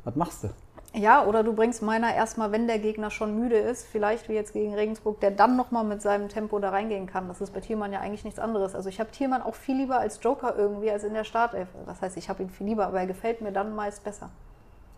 was 0.04 0.16
machst 0.16 0.44
du? 0.44 0.48
Ja, 0.92 1.24
oder 1.24 1.44
du 1.44 1.52
bringst 1.52 1.82
meiner 1.82 2.12
erstmal, 2.12 2.50
wenn 2.50 2.66
der 2.66 2.80
Gegner 2.80 3.10
schon 3.10 3.38
müde 3.38 3.56
ist, 3.56 3.86
vielleicht 3.86 4.28
wie 4.28 4.32
jetzt 4.32 4.52
gegen 4.52 4.74
Regensburg, 4.74 5.20
der 5.20 5.30
dann 5.30 5.56
nochmal 5.56 5.84
mit 5.84 6.02
seinem 6.02 6.28
Tempo 6.28 6.58
da 6.58 6.70
reingehen 6.70 7.06
kann. 7.06 7.28
Das 7.28 7.40
ist 7.40 7.54
bei 7.54 7.60
Thielmann 7.60 7.92
ja 7.92 8.00
eigentlich 8.00 8.24
nichts 8.24 8.40
anderes. 8.40 8.74
Also 8.74 8.88
ich 8.88 8.98
habe 8.98 9.12
Thielmann 9.12 9.42
auch 9.42 9.54
viel 9.54 9.76
lieber 9.76 10.00
als 10.00 10.18
Joker 10.20 10.56
irgendwie 10.56 10.90
als 10.90 11.04
in 11.04 11.14
der 11.14 11.22
Startelf. 11.22 11.68
Das 11.86 12.02
heißt, 12.02 12.16
ich 12.16 12.28
habe 12.28 12.42
ihn 12.42 12.50
viel 12.50 12.66
lieber, 12.66 12.88
aber 12.88 12.98
er 12.98 13.06
gefällt 13.06 13.40
mir 13.40 13.52
dann 13.52 13.76
meist 13.76 14.02
besser. 14.02 14.30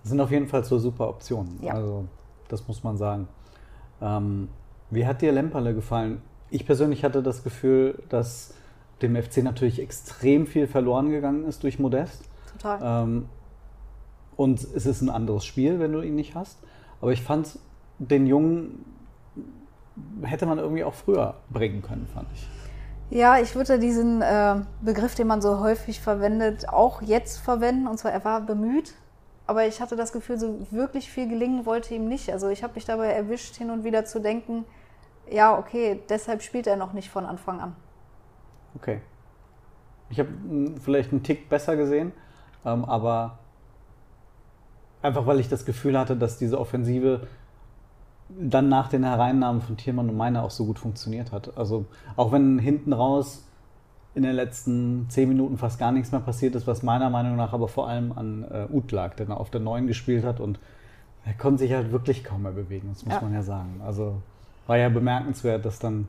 Sind 0.05 0.21
auf 0.21 0.31
jeden 0.31 0.49
Fall 0.49 0.65
so 0.65 0.79
super 0.79 1.09
Optionen. 1.09 1.59
Ja. 1.63 1.75
Also, 1.75 2.07
das 2.49 2.67
muss 2.67 2.83
man 2.83 2.97
sagen. 2.97 3.29
Ähm, 4.01 4.49
wie 4.91 5.07
hat 5.07 5.23
dir 5.23 5.33
Lemperle 5.33 5.75
gefallen? 5.75 6.23
Ich 6.51 6.67
persönlich 6.67 7.05
hatte 7.05 7.23
das 7.23 7.45
Gefühl, 7.45 8.03
dass 8.09 8.55
dem 9.01 9.17
FC 9.17 9.39
natürlich 9.39 9.81
extrem 9.81 10.47
viel 10.47 10.67
verloren 10.67 11.11
gegangen 11.11 11.45
ist 11.45 11.63
durch 11.63 11.79
Modest. 11.79 12.25
Total. 12.53 13.05
Ähm, 13.05 13.29
und 14.37 14.63
es 14.63 14.87
ist 14.87 15.03
ein 15.03 15.11
anderes 15.11 15.45
Spiel, 15.45 15.79
wenn 15.79 15.93
du 15.93 16.03
ihn 16.03 16.15
nicht 16.15 16.35
hast. 16.35 16.59
Aber 17.01 17.13
ich 17.13 17.23
fand, 17.23 17.59
den 17.99 18.27
Jungen 18.27 18.85
hätte 20.23 20.47
man 20.47 20.59
irgendwie 20.59 20.85
auch 20.85 20.95
früher 20.95 21.35
bringen 21.51 21.83
können, 21.83 22.07
fand 22.13 22.29
ich. 22.35 22.49
Ja, 23.11 23.39
ich 23.39 23.55
würde 23.55 23.79
diesen 23.79 24.23
äh, 24.23 24.57
Begriff, 24.81 25.15
den 25.15 25.27
man 25.27 25.43
so 25.43 25.61
häufig 25.61 26.01
verwendet, 26.01 26.69
auch 26.69 27.03
jetzt 27.03 27.39
verwenden. 27.39 27.87
Und 27.87 27.99
zwar, 27.99 28.11
er 28.11 28.25
war 28.25 28.41
bemüht, 28.41 28.95
aber 29.47 29.67
ich 29.67 29.81
hatte 29.81 29.97
das 29.97 30.13
Gefühl, 30.13 30.39
so 30.39 30.67
wirklich 30.71 31.11
viel 31.11 31.29
gelingen 31.29 31.67
wollte 31.67 31.95
ihm 31.95 32.09
nicht. 32.09 32.33
Also 32.33 32.49
ich 32.49 32.63
habe 32.63 32.75
mich 32.75 32.85
dabei 32.85 33.09
erwischt, 33.09 33.57
hin 33.57 33.71
und 33.71 33.85
wieder 33.85 34.05
zu 34.05 34.21
denken, 34.21 34.65
ja, 35.31 35.57
okay, 35.57 36.01
deshalb 36.09 36.43
spielt 36.43 36.67
er 36.67 36.77
noch 36.77 36.93
nicht 36.93 37.11
von 37.11 37.25
Anfang 37.25 37.61
an. 37.61 37.77
Okay. 38.77 39.01
Ich 40.11 40.19
habe 40.19 40.29
vielleicht 40.81 41.11
einen 41.11 41.23
Tick 41.23 41.49
besser 41.49 41.77
gesehen, 41.77 42.13
ähm, 42.65 42.85
aber 42.85 43.39
einfach 45.01 45.27
weil 45.27 45.41
ich 45.41 45.49
das 45.49 45.65
Gefühl 45.65 45.99
hatte, 45.99 46.17
dass 46.17 46.39
diese 46.39 46.61
Offensive 46.61 47.27
dann 48.29 48.69
nach 48.69 48.89
den 48.89 49.05
Hereinnahmen 49.05 49.61
von 49.61 49.77
Thielmann 49.77 50.09
und 50.09 50.17
Meiner 50.17 50.43
auch 50.43 50.51
so 50.51 50.65
gut 50.65 50.79
funktioniert 50.79 51.33
hat. 51.33 51.57
Also 51.57 51.87
auch 52.17 52.33
wenn 52.33 52.59
hinten 52.59 52.93
raus 52.93 53.47
in 54.15 54.23
den 54.23 54.35
letzten 54.35 55.07
zehn 55.09 55.29
Minuten 55.29 55.57
fast 55.57 55.79
gar 55.79 55.91
nichts 55.93 56.13
mehr 56.13 56.21
passiert 56.21 56.55
ist, 56.55 56.67
was 56.67 56.83
meiner 56.83 57.09
Meinung 57.11 57.37
nach 57.37 57.53
aber 57.53 57.69
vor 57.69 57.89
allem 57.89 58.13
an 58.13 58.45
äh, 58.51 58.67
Uth 58.71 58.93
lag, 58.93 59.15
der 59.15 59.35
auf 59.39 59.51
der 59.51 59.61
Neuen 59.61 59.87
gespielt 59.87 60.25
hat 60.25 60.39
und 60.41 60.59
er 61.25 61.35
konnte 61.35 61.61
sich 61.61 61.73
halt 61.73 61.93
wirklich 61.93 62.25
kaum 62.25 62.43
mehr 62.43 62.53
bewegen, 62.53 62.89
das 62.93 63.05
muss 63.05 63.15
Ja. 63.15 63.21
man 63.21 63.33
ja 63.33 63.43
sagen. 63.43 63.81
Also 63.85 64.21
war 64.67 64.77
ja 64.77 64.89
bemerkenswert, 64.89 65.65
dass 65.65 65.79
dann 65.79 66.09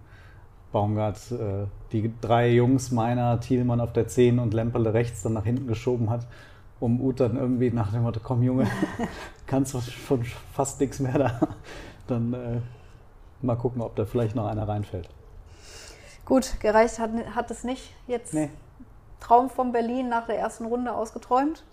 Baumgart 0.71 1.31
äh, 1.31 1.65
die 1.91 2.11
drei 2.19 2.51
Jungs, 2.51 2.91
meiner, 2.91 3.39
Thielmann 3.39 3.79
auf 3.79 3.93
der 3.93 4.07
10 4.07 4.39
und 4.39 4.53
Lemperle 4.53 4.93
rechts 4.93 5.21
dann 5.21 5.33
nach 5.33 5.43
hinten 5.45 5.67
geschoben 5.67 6.09
hat, 6.09 6.25
um 6.79 6.99
Uth 6.99 7.19
dann 7.19 7.37
irgendwie 7.37 7.69
nach 7.69 7.91
dem 7.91 8.01
Motto, 8.01 8.19
komm 8.23 8.41
Junge, 8.43 8.65
kannst 9.45 9.75
du 9.75 9.81
schon 9.81 10.23
fast 10.51 10.81
nichts 10.81 10.99
mehr 10.99 11.17
da. 11.17 11.39
Dann 12.07 12.33
äh, 12.33 12.59
mal 13.41 13.55
gucken, 13.55 13.81
ob 13.81 13.95
da 13.95 14.05
vielleicht 14.05 14.35
noch 14.35 14.47
einer 14.47 14.67
reinfällt. 14.67 15.07
Gut, 16.25 16.59
gereicht 16.59 16.99
hat, 16.99 17.11
hat 17.35 17.51
es 17.51 17.63
nicht. 17.63 17.93
Jetzt 18.07 18.33
Nee. 18.33 18.49
Traum 19.19 19.49
von 19.49 19.71
Berlin 19.71 20.09
nach 20.09 20.25
der 20.25 20.37
ersten 20.37 20.65
Runde 20.65 20.93
ausgeträumt. 20.93 21.63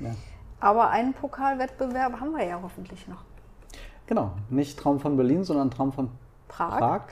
Ja. 0.00 0.14
Aber 0.60 0.90
einen 0.90 1.14
Pokalwettbewerb 1.14 2.20
haben 2.20 2.32
wir 2.36 2.44
ja 2.44 2.58
hoffentlich 2.62 3.06
noch. 3.08 3.24
Genau, 4.06 4.32
nicht 4.50 4.78
Traum 4.78 5.00
von 5.00 5.16
Berlin, 5.16 5.44
sondern 5.44 5.70
Traum 5.70 5.92
von 5.92 6.10
Prag. 6.48 6.78
Prag. 6.78 7.02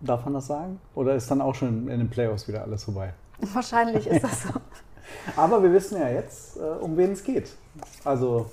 Darf 0.00 0.24
man 0.24 0.34
das 0.34 0.46
sagen? 0.46 0.80
Oder 0.94 1.14
ist 1.14 1.30
dann 1.30 1.40
auch 1.40 1.54
schon 1.54 1.88
in 1.88 1.98
den 1.98 2.10
Playoffs 2.10 2.46
wieder 2.48 2.62
alles 2.62 2.84
vorbei? 2.84 3.12
Wahrscheinlich 3.40 4.06
ist 4.06 4.22
das 4.22 4.42
so. 4.44 4.50
Aber 5.36 5.62
wir 5.62 5.72
wissen 5.72 6.00
ja 6.00 6.08
jetzt, 6.08 6.56
äh, 6.56 6.60
um 6.60 6.96
wen 6.96 7.12
es 7.12 7.22
geht. 7.22 7.56
Also, 8.04 8.50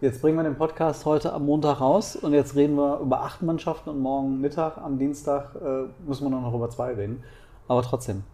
jetzt 0.00 0.20
bringen 0.22 0.36
wir 0.36 0.44
den 0.44 0.56
Podcast 0.56 1.04
heute 1.04 1.32
am 1.32 1.46
Montag 1.46 1.80
raus 1.80 2.16
und 2.16 2.32
jetzt 2.32 2.54
reden 2.54 2.76
wir 2.76 2.98
über 3.00 3.22
acht 3.22 3.42
Mannschaften 3.42 3.90
und 3.90 4.00
morgen 4.00 4.40
Mittag, 4.40 4.78
am 4.78 4.98
Dienstag, 4.98 5.54
äh, 5.56 5.84
müssen 6.06 6.24
wir 6.24 6.30
noch 6.30 6.54
über 6.54 6.70
zwei 6.70 6.94
reden. 6.94 7.22
Aber 7.66 7.82
trotzdem, 7.82 8.24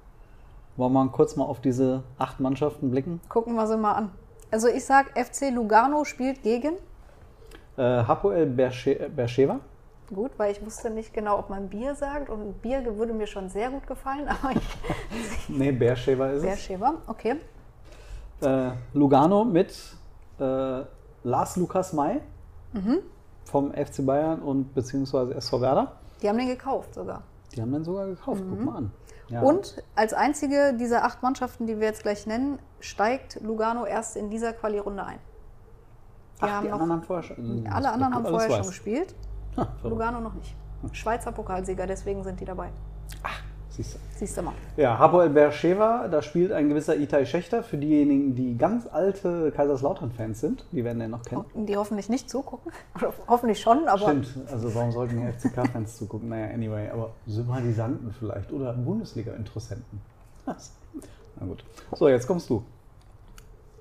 wollen 0.76 0.92
wir 0.92 1.08
kurz 1.08 1.36
mal 1.36 1.44
auf 1.44 1.60
diese 1.60 2.02
acht 2.18 2.40
Mannschaften 2.40 2.90
blicken? 2.90 3.20
Gucken 3.28 3.54
wir 3.54 3.66
sie 3.66 3.76
mal 3.76 3.92
an. 3.92 4.10
Also 4.50 4.68
ich 4.68 4.84
sag, 4.84 5.18
FC 5.18 5.50
Lugano 5.50 6.04
spielt 6.04 6.42
gegen. 6.42 6.74
Äh, 7.76 7.82
Hapoel 7.82 8.46
Bersche- 8.46 9.08
Beersheva, 9.08 9.58
Gut, 10.14 10.32
weil 10.36 10.52
ich 10.52 10.64
wusste 10.64 10.90
nicht 10.90 11.14
genau, 11.14 11.38
ob 11.38 11.48
man 11.48 11.68
Bier 11.70 11.94
sagt. 11.94 12.28
Und 12.28 12.60
Bier 12.60 12.84
würde 12.98 13.14
mir 13.14 13.26
schon 13.26 13.48
sehr 13.48 13.70
gut 13.70 13.86
gefallen, 13.86 14.28
aber 14.42 14.52
ich. 14.54 15.48
nee, 15.48 15.72
Beersheva 15.72 16.28
ist 16.28 16.36
es. 16.38 16.42
Beersheba, 16.42 16.94
okay. 17.06 17.36
äh, 18.42 18.70
Lugano 18.92 19.44
mit 19.44 19.74
äh, 20.38 20.82
Lars 21.24 21.56
Lukas 21.56 21.92
May 21.92 22.20
vom 23.44 23.72
FC 23.72 24.04
Bayern 24.06 24.40
und 24.40 24.74
beziehungsweise 24.74 25.34
SV 25.34 25.60
Werder. 25.60 25.92
Die 26.22 26.28
haben 26.28 26.38
den 26.38 26.48
gekauft 26.48 26.94
sogar. 26.94 27.22
Die 27.54 27.60
haben 27.62 27.72
den 27.72 27.84
sogar 27.84 28.06
gekauft, 28.06 28.42
guck 28.48 28.64
mal 28.64 28.76
an. 28.76 28.90
Ja. 29.28 29.40
Und 29.42 29.82
als 29.94 30.12
einzige 30.12 30.74
dieser 30.78 31.04
acht 31.04 31.22
Mannschaften, 31.22 31.66
die 31.66 31.78
wir 31.80 31.86
jetzt 31.86 32.02
gleich 32.02 32.26
nennen, 32.26 32.58
steigt 32.80 33.40
Lugano 33.42 33.86
erst 33.86 34.16
in 34.16 34.28
dieser 34.30 34.52
Quali-Runde 34.52 35.04
ein. 35.04 35.18
Die 36.38 36.42
Ach, 36.42 36.50
haben 36.50 36.66
die 36.66 36.72
anderen 36.72 36.92
haben 36.92 37.02
vorher 37.02 37.22
schon. 37.22 37.66
alle 37.70 37.90
anderen 37.92 38.14
haben 38.14 38.24
vorher 38.26 38.50
schon 38.50 38.58
weiß. 38.60 38.68
gespielt, 38.68 39.14
Ha. 39.56 39.68
Lugano 39.84 40.20
noch 40.20 40.34
nicht. 40.34 40.56
Schweizer 40.92 41.32
Pokalsieger, 41.32 41.86
deswegen 41.86 42.22
sind 42.24 42.40
die 42.40 42.44
dabei. 42.44 42.70
Siehst 43.76 43.94
du. 43.94 43.98
Siehst 44.16 44.36
du 44.36 44.42
mal. 44.42 44.54
Ja, 44.76 44.96
Hapoel 44.98 45.30
Beersheva, 45.30 46.06
da 46.06 46.22
spielt 46.22 46.52
ein 46.52 46.68
gewisser 46.68 46.96
Itai 46.96 47.26
Schächter. 47.26 47.64
Für 47.64 47.76
diejenigen, 47.76 48.36
die 48.36 48.56
ganz 48.56 48.86
alte 48.86 49.50
Kaiserslautern-Fans 49.50 50.40
sind, 50.40 50.64
die 50.70 50.84
werden 50.84 51.00
den 51.00 51.10
noch 51.10 51.22
kennen. 51.24 51.44
Die 51.54 51.76
hoffentlich 51.76 52.08
nicht 52.08 52.30
zugucken. 52.30 52.70
Oder 52.94 53.12
hoffentlich 53.26 53.60
schon, 53.60 53.88
aber 53.88 53.98
Stimmt, 54.02 54.28
also 54.50 54.72
warum 54.76 54.92
sollten 54.92 55.16
die 55.16 55.32
FCK-Fans 55.32 55.96
zugucken? 55.98 56.28
Naja, 56.28 56.54
anyway, 56.54 56.88
aber 56.88 57.10
Sympathisanten 57.26 58.14
vielleicht 58.16 58.52
oder 58.52 58.72
Bundesliga-Interessenten. 58.74 60.00
Na 60.46 61.46
gut. 61.46 61.64
So, 61.96 62.08
jetzt 62.08 62.28
kommst 62.28 62.48
du. 62.50 62.62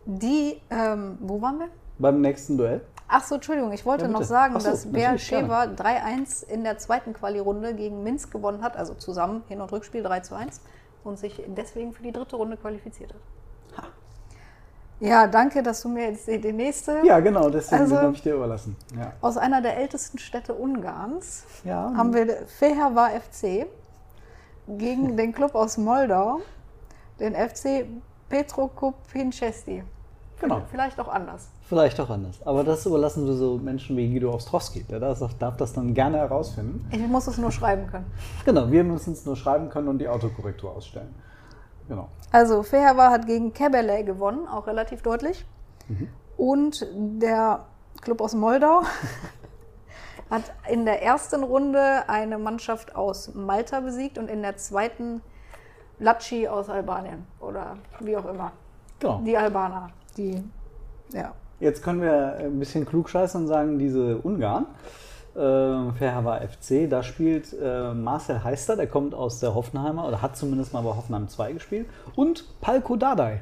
die, 0.06 0.60
ähm, 0.72 1.20
wo 1.20 1.40
waren 1.40 1.60
wir? 1.60 1.68
Beim 2.00 2.20
nächsten 2.20 2.58
Duell. 2.58 2.82
Ach 3.16 3.24
so, 3.24 3.36
Entschuldigung, 3.36 3.72
ich 3.74 3.86
wollte 3.86 4.06
Ja, 4.06 4.10
noch 4.10 4.24
sagen, 4.24 4.60
so, 4.60 4.68
dass 4.72 4.92
Beer 4.92 5.20
Schewa 5.20 5.66
3-1 5.66 6.44
in 6.48 6.64
der 6.64 6.80
zweiten 6.80 7.14
Quali-Runde 7.14 7.76
gegen 7.76 8.02
Minsk 8.02 8.32
gewonnen 8.32 8.64
hat, 8.64 8.76
also 8.76 8.96
zusammen 8.96 9.44
Hin- 9.48 9.62
und 9.62 9.72
Rückspiel 9.72 10.02
3 10.02 10.22
zu 10.22 10.34
1 10.34 10.62
und 11.04 11.20
sich 11.20 11.44
deswegen 11.46 11.94
für 11.94 12.02
die 12.02 12.12
dritte 12.12 12.38
Runde 12.38 12.58
qualifiziert 12.58 13.14
hat. 13.14 13.22
Ja, 15.00 15.28
danke, 15.28 15.62
dass 15.62 15.82
du 15.84 15.90
mir 15.90 16.10
jetzt 16.10 16.28
die, 16.28 16.42
die 16.42 16.54
nächste 16.54 17.02
Ja, 17.06 17.20
genau, 17.20 17.50
deswegen 17.52 17.82
Also- 17.84 17.98
habe 17.98 18.14
ich 18.14 18.24
dir 18.24 18.34
überlassen. 18.34 18.76
Ja, 18.98 19.14
aus 19.22 19.38
einer 19.38 19.62
der 19.62 19.78
ältesten 19.78 20.18
Städte 20.18 20.56
Ungarns 20.56 21.44
ja 21.64 21.94
haben 21.96 22.16
wir 22.16 22.48
Fehervar 22.48 23.12
FC 23.12 23.68
gegen 24.68 25.18
den 25.18 25.34
Club 25.34 25.54
aus 25.54 25.78
Moldau, 25.78 26.40
den 27.20 27.36
FC 27.36 27.86
Petrokupinchesti. 28.30 29.84
Genau. 30.44 30.62
Vielleicht 30.70 31.00
auch 31.00 31.08
anders. 31.08 31.50
Vielleicht 31.68 32.00
auch 32.00 32.10
anders. 32.10 32.40
Aber 32.46 32.64
das 32.64 32.86
überlassen 32.86 33.26
wir 33.26 33.34
so 33.34 33.58
Menschen 33.58 33.98
wie 33.98 34.10
Guido 34.12 34.34
Ostrowski. 34.34 34.84
Der 34.84 35.00
darf, 35.00 35.20
darf 35.40 35.58
das 35.58 35.74
dann 35.74 35.94
gerne 35.94 36.18
herausfinden. 36.18 36.88
Ich 36.92 37.08
muss 37.08 37.28
es 37.28 37.38
nur 37.38 37.52
schreiben 37.52 37.88
können. 37.88 38.06
Genau, 38.46 38.70
wir 38.72 38.84
müssen 38.84 39.14
es 39.14 39.26
nur 39.26 39.36
schreiben 39.36 39.70
können 39.70 39.88
und 39.88 40.00
die 40.00 40.08
Autokorrektur 40.08 40.72
ausstellen. 40.76 41.14
Genau. 41.88 42.08
Also 42.32 42.64
Fehervar 42.64 43.12
hat 43.12 43.26
gegen 43.26 43.54
Kebele 43.54 44.04
gewonnen, 44.04 44.48
auch 44.48 44.68
relativ 44.68 45.02
deutlich. 45.02 45.46
Und 46.38 46.88
der 46.94 47.66
Club 48.02 48.22
aus 48.22 48.34
Moldau 48.34 48.84
hat 50.30 50.44
in 50.70 50.86
der 50.86 51.04
ersten 51.04 51.44
Runde 51.44 52.08
eine 52.08 52.38
Mannschaft 52.38 52.96
aus 52.96 53.34
Malta 53.34 53.82
besiegt 53.82 54.18
und 54.18 54.30
in 54.30 54.42
der 54.42 54.58
zweiten 54.58 55.22
Laci 56.00 56.48
aus 56.48 56.70
Albanien 56.70 57.28
oder 57.40 57.78
wie 58.00 58.18
auch 58.18 58.26
immer. 58.26 58.52
genau. 59.00 59.22
Die 59.26 59.38
Albaner, 59.38 59.90
die 60.18 60.44
ja. 61.14 61.34
Jetzt 61.60 61.84
können 61.84 62.02
wir 62.02 62.36
ein 62.38 62.60
bisschen 62.60 62.86
klugscheißen 62.86 63.42
und 63.42 63.48
sagen, 63.48 63.80
diese 63.80 64.18
Ungarn, 64.18 64.66
äh, 65.36 65.92
Ferhava 65.94 66.42
FC, 66.42 66.90
da 66.90 67.04
spielt 67.04 67.56
äh, 67.60 67.94
Marcel 67.94 68.44
Heister, 68.44 68.76
der 68.76 68.88
kommt 68.88 69.14
aus 69.14 69.40
der 69.40 69.56
Hoffenheimer 69.56 70.08
oder 70.08 70.22
hat 70.22 70.36
zumindest 70.36 70.74
mal 70.74 70.82
bei 70.82 70.90
Hoffenheim 70.96 71.28
2 71.30 71.54
gespielt. 71.54 71.88
Und 72.16 72.46
Palko 72.60 72.96
Dardai 72.96 73.42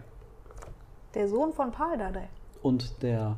Der 1.16 1.28
Sohn 1.28 1.54
von 1.54 1.72
Paul 1.72 1.98
Dardai. 1.98 2.28
und 2.62 3.02
der 3.02 3.38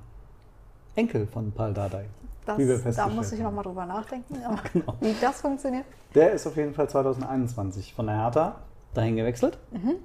Enkel 0.96 1.28
von 1.28 1.52
Pal 1.52 1.74
Dardai. 1.74 2.06
Das, 2.46 2.96
da 2.96 3.08
muss 3.08 3.32
ich 3.32 3.39
nochmal 3.39 3.63
drüber 3.63 3.86
nachdenken, 3.86 4.36
aber 4.43 4.60
wie 5.00 5.15
das 5.22 5.39
funktioniert. 5.39 5.86
Der 6.13 6.34
ist 6.34 6.46
auf 6.46 6.58
jeden 6.58 6.74
Fall 6.74 6.89
2021 6.89 7.93
von 7.93 8.08
der 8.08 8.17
Hertha 8.17 8.58
dahin 8.93 9.15
gewechselt. 9.15 9.58
Mhm. 9.72 9.96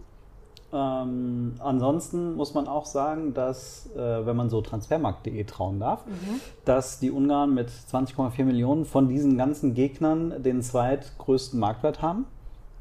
Ähm, 0.70 1.54
ansonsten 1.60 2.34
muss 2.36 2.52
man 2.52 2.68
auch 2.68 2.84
sagen, 2.84 3.32
dass, 3.32 3.88
äh, 3.96 4.26
wenn 4.26 4.36
man 4.36 4.50
so 4.50 4.60
transfermarkt.de 4.60 5.42
trauen 5.44 5.80
darf, 5.80 6.04
Mhm. 6.06 6.40
dass 6.66 6.98
die 6.98 7.10
Ungarn 7.10 7.54
mit 7.54 7.70
20,4 7.70 8.44
Millionen 8.44 8.84
von 8.84 9.08
diesen 9.08 9.38
ganzen 9.38 9.72
Gegnern 9.74 10.42
den 10.42 10.60
zweitgrößten 10.62 11.58
Marktwert 11.58 12.02
haben. 12.02 12.26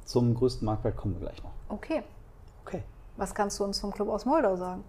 Zum 0.03 0.35
größten 0.35 0.65
Marktwert 0.65 0.97
kommen 0.97 1.15
wir 1.15 1.21
gleich 1.27 1.41
noch. 1.43 1.51
Okay. 1.69 2.03
Okay. 2.65 2.83
Was 3.15 3.33
kannst 3.33 3.59
du 3.59 3.63
uns 3.63 3.79
vom 3.79 3.91
Club 3.91 4.09
aus 4.09 4.25
Moldau 4.25 4.55
sagen? 4.57 4.83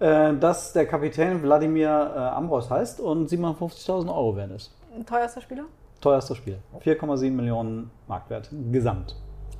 Äh, 0.00 0.36
dass 0.38 0.72
der 0.72 0.86
Kapitän 0.86 1.42
Wladimir 1.42 1.88
äh, 1.88 2.18
Ambros 2.18 2.68
heißt 2.70 3.00
und 3.00 3.28
750.000 3.30 4.08
Euro 4.08 4.34
wert 4.36 4.50
ist. 4.52 4.72
Teuerster 5.06 5.40
Spieler? 5.40 5.64
Teuerster 6.00 6.34
Spiel. 6.34 6.58
4,7 6.84 7.30
Millionen 7.32 7.90
Marktwert. 8.06 8.48
Gesamt. 8.72 9.16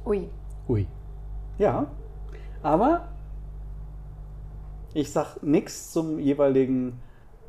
Ui. 0.06 0.28
Ui. 0.68 0.86
Ja, 1.58 1.86
aber 2.62 3.08
ich 4.94 5.12
sag 5.12 5.42
nichts 5.42 5.92
zum 5.92 6.18
jeweiligen 6.18 7.00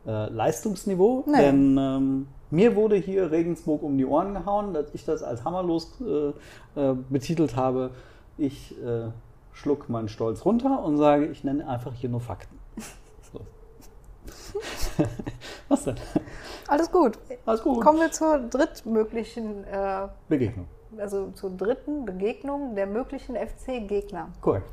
äh, 0.06 0.30
Leistungsniveau, 0.30 1.24
Nee. 1.28 1.38
denn 1.38 1.78
ähm, 1.78 2.28
mir 2.52 2.76
wurde 2.76 2.96
hier 2.96 3.32
Regensburg 3.32 3.84
um 3.84 3.98
die 3.98 4.06
Ohren 4.06 4.34
gehauen, 4.34 4.74
dass 4.74 4.94
ich 4.94 5.06
das 5.06 5.24
als 5.24 5.44
hammerlos 5.46 6.00
äh, 6.02 6.80
äh, 6.80 6.96
betitelt 7.10 7.56
habe. 7.56 7.92
Ich 8.38 8.76
äh, 8.84 9.10
schluck 9.54 9.90
meinen 9.90 10.10
Stolz 10.10 10.46
runter 10.46 10.84
und 10.84 10.98
sage, 10.98 11.26
ich 11.28 11.44
nenne 11.44 11.68
einfach 11.68 11.94
hier 11.94 12.10
nur 12.10 12.22
Fakten. 12.22 12.58
So. 13.34 13.42
Was 15.70 15.84
denn? 15.84 15.96
Alles 16.68 16.92
gut. 16.92 17.20
Alles 17.46 17.62
gut. 17.62 17.84
Kommen 17.84 18.00
wir 18.00 18.12
zur 18.12 18.40
drittmöglichen, 18.40 19.64
äh, 19.66 20.08
Begegnung. 20.28 20.66
also 20.98 21.32
zur 21.32 21.52
dritten 21.52 22.06
Begegnung 22.06 22.76
der 22.76 22.88
möglichen 22.88 23.36
FC-Gegner. 23.36 24.30
Korrekt. 24.42 24.68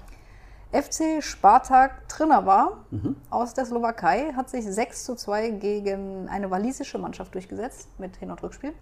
FC 0.83 1.23
Spartak 1.23 2.07
Trnava 2.09 2.85
aus 3.31 3.55
der 3.55 3.65
Slowakei 3.65 4.33
hat 4.35 4.51
sich 4.51 4.67
6 4.67 5.05
zu 5.05 5.15
2 5.15 5.51
gegen 5.51 6.29
eine 6.29 6.51
walisische 6.51 6.99
Mannschaft 6.99 7.35
durchgesetzt 7.35 7.89
mit 7.99 8.17
Hin- 8.17 8.31
und 8.31 8.43
Rückspiel. 8.43 8.75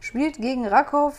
Spielt 0.00 0.38
gegen 0.38 0.66
Rakow 0.66 1.14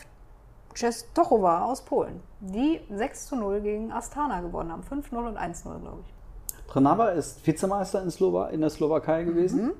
Częstochowa 0.74 1.66
aus 1.66 1.86
Polen, 1.86 2.22
die 2.40 2.82
6 2.90 3.28
zu 3.28 3.36
0 3.36 3.62
gegen 3.62 3.92
Astana 3.92 4.42
gewonnen 4.42 4.72
haben. 4.72 4.82
5-0 4.82 5.28
und 5.28 5.38
1-0, 5.38 5.80
glaube 5.80 6.00
ich. 6.06 6.72
Trnava 6.72 7.10
ist 7.10 7.46
Vizemeister 7.46 8.02
in, 8.02 8.10
Slowa 8.10 8.48
in 8.48 8.62
der 8.62 8.72
Slowakei 8.72 9.24
gewesen 9.24 9.74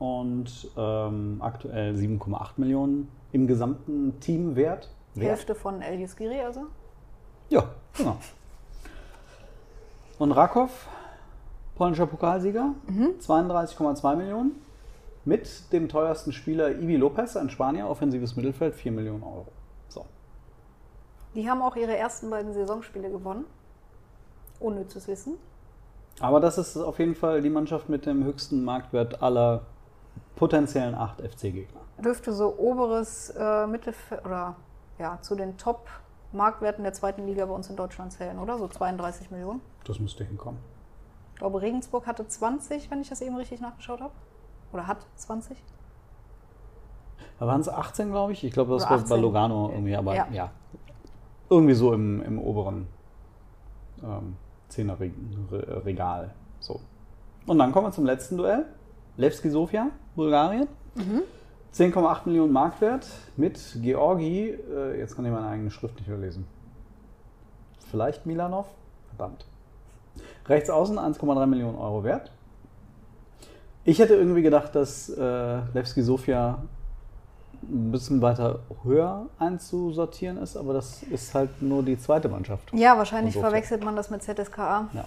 und 0.00 0.68
ähm, 0.76 1.36
aktuell 1.40 1.94
7,8 1.94 2.48
Millionen 2.56 3.08
im 3.30 3.46
gesamten 3.46 4.18
Teamwert. 4.18 4.90
Wert? 5.14 5.28
Hälfte 5.28 5.54
von 5.54 5.80
El 5.80 6.00
Yuskiri 6.00 6.40
also. 6.40 6.62
Ja, 7.50 7.64
genau. 7.96 8.16
Und 10.20 10.32
Rakow, 10.32 10.68
polnischer 11.76 12.06
Pokalsieger, 12.06 12.74
32,2 13.20 14.16
Millionen. 14.16 14.60
Mit 15.24 15.72
dem 15.72 15.88
teuersten 15.88 16.34
Spieler 16.34 16.72
Ivi 16.72 16.96
Lopez, 16.96 17.38
ein 17.38 17.48
Spanier, 17.48 17.88
offensives 17.88 18.36
Mittelfeld, 18.36 18.74
4 18.74 18.92
Millionen 18.92 19.22
Euro. 19.22 19.46
So. 19.88 20.04
Die 21.34 21.48
haben 21.48 21.62
auch 21.62 21.74
ihre 21.74 21.96
ersten 21.96 22.28
beiden 22.28 22.52
Saisonspiele 22.52 23.10
gewonnen. 23.10 23.46
Unnützes 24.58 25.08
Wissen. 25.08 25.38
Aber 26.20 26.38
das 26.38 26.58
ist 26.58 26.76
auf 26.76 26.98
jeden 26.98 27.14
Fall 27.14 27.40
die 27.40 27.48
Mannschaft 27.48 27.88
mit 27.88 28.04
dem 28.04 28.22
höchsten 28.22 28.62
Marktwert 28.62 29.22
aller 29.22 29.62
potenziellen 30.36 30.94
8 30.94 31.22
FC-Gegner. 31.22 31.80
Dürfte 31.96 32.34
so 32.34 32.58
oberes 32.58 33.30
äh, 33.38 33.66
Mittelfeld 33.66 34.22
oder 34.26 34.56
ja, 34.98 35.18
zu 35.22 35.34
den 35.34 35.56
Top-Marktwerten 36.30 36.84
der 36.84 36.92
zweiten 36.92 37.26
Liga 37.26 37.46
bei 37.46 37.54
uns 37.54 37.68
in 37.68 37.76
Deutschland 37.76 38.12
zählen, 38.12 38.38
oder? 38.38 38.58
So 38.58 38.68
32 38.68 39.30
Millionen. 39.30 39.60
Das 39.84 39.98
müsste 39.98 40.24
hinkommen. 40.24 40.60
Ich 41.34 41.38
glaube, 41.40 41.60
Regensburg 41.60 42.06
hatte 42.06 42.26
20, 42.26 42.90
wenn 42.90 43.00
ich 43.00 43.08
das 43.08 43.20
eben 43.20 43.36
richtig 43.36 43.60
nachgeschaut 43.60 44.00
habe. 44.00 44.12
Oder 44.72 44.86
hat 44.86 45.06
20. 45.16 45.56
Da 47.38 47.46
waren 47.46 47.60
es 47.60 47.68
18, 47.68 48.10
glaube 48.10 48.32
ich. 48.32 48.44
Ich 48.44 48.52
glaube, 48.52 48.74
das 48.74 48.82
war 48.84 48.98
bei 48.98 49.02
18. 49.02 49.20
Logano 49.20 49.70
irgendwie, 49.70 49.96
aber 49.96 50.14
ja. 50.14 50.26
Ja. 50.30 50.50
Irgendwie 51.48 51.74
so 51.74 51.92
im, 51.92 52.22
im 52.22 52.38
oberen 52.38 52.86
ähm, 54.02 54.36
Zehnerregal. 54.68 56.32
So. 56.60 56.80
Und 57.46 57.58
dann 57.58 57.72
kommen 57.72 57.88
wir 57.88 57.92
zum 57.92 58.04
letzten 58.04 58.36
Duell. 58.36 58.66
Levski 59.16 59.50
Sofia, 59.50 59.88
Bulgarien. 60.14 60.68
10,8 61.74 62.26
Millionen 62.26 62.52
Marktwert 62.52 63.06
mit 63.36 63.58
Georgi. 63.80 64.50
Äh, 64.50 64.98
jetzt 64.98 65.16
kann 65.16 65.24
ich 65.24 65.32
meine 65.32 65.46
eigene 65.46 65.70
Schrift 65.70 65.96
nicht 65.96 66.08
mehr 66.08 66.18
lesen. 66.18 66.46
Vielleicht 67.90 68.26
Milanov? 68.26 68.66
Verdammt. 69.08 69.46
Rechts 70.46 70.70
außen 70.70 70.98
1,3 70.98 71.46
Millionen 71.46 71.78
Euro 71.78 72.04
wert. 72.04 72.32
Ich 73.84 73.98
hätte 73.98 74.14
irgendwie 74.14 74.42
gedacht, 74.42 74.74
dass 74.74 75.08
äh, 75.08 75.60
Levski 75.72 76.02
Sofia 76.02 76.62
ein 77.62 77.92
bisschen 77.92 78.22
weiter 78.22 78.60
höher 78.84 79.26
einzusortieren 79.38 80.38
ist, 80.38 80.56
aber 80.56 80.72
das 80.72 81.02
ist 81.04 81.34
halt 81.34 81.62
nur 81.62 81.82
die 81.82 81.98
zweite 81.98 82.28
Mannschaft. 82.28 82.72
Ja, 82.72 82.96
wahrscheinlich 82.96 83.36
verwechselt 83.36 83.84
man 83.84 83.96
das 83.96 84.10
mit 84.10 84.22
ZSKA. 84.22 84.88
Ja. 84.92 85.04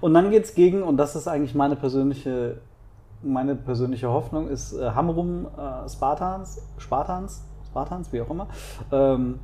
Und 0.00 0.14
dann 0.14 0.30
geht 0.30 0.44
es 0.44 0.54
gegen, 0.54 0.82
und 0.82 0.96
das 0.96 1.16
ist 1.16 1.28
eigentlich 1.28 1.54
meine 1.54 1.76
persönliche, 1.76 2.58
meine 3.22 3.54
persönliche 3.56 4.08
Hoffnung, 4.10 4.48
ist 4.48 4.72
äh, 4.72 4.90
Hamrum 4.90 5.46
äh, 5.46 5.88
Spartans, 5.88 6.60
Spartans, 6.78 7.44
Spartans, 7.70 8.12
wie 8.12 8.20
auch 8.20 8.30
immer. 8.30 8.48
Ähm, 8.90 9.38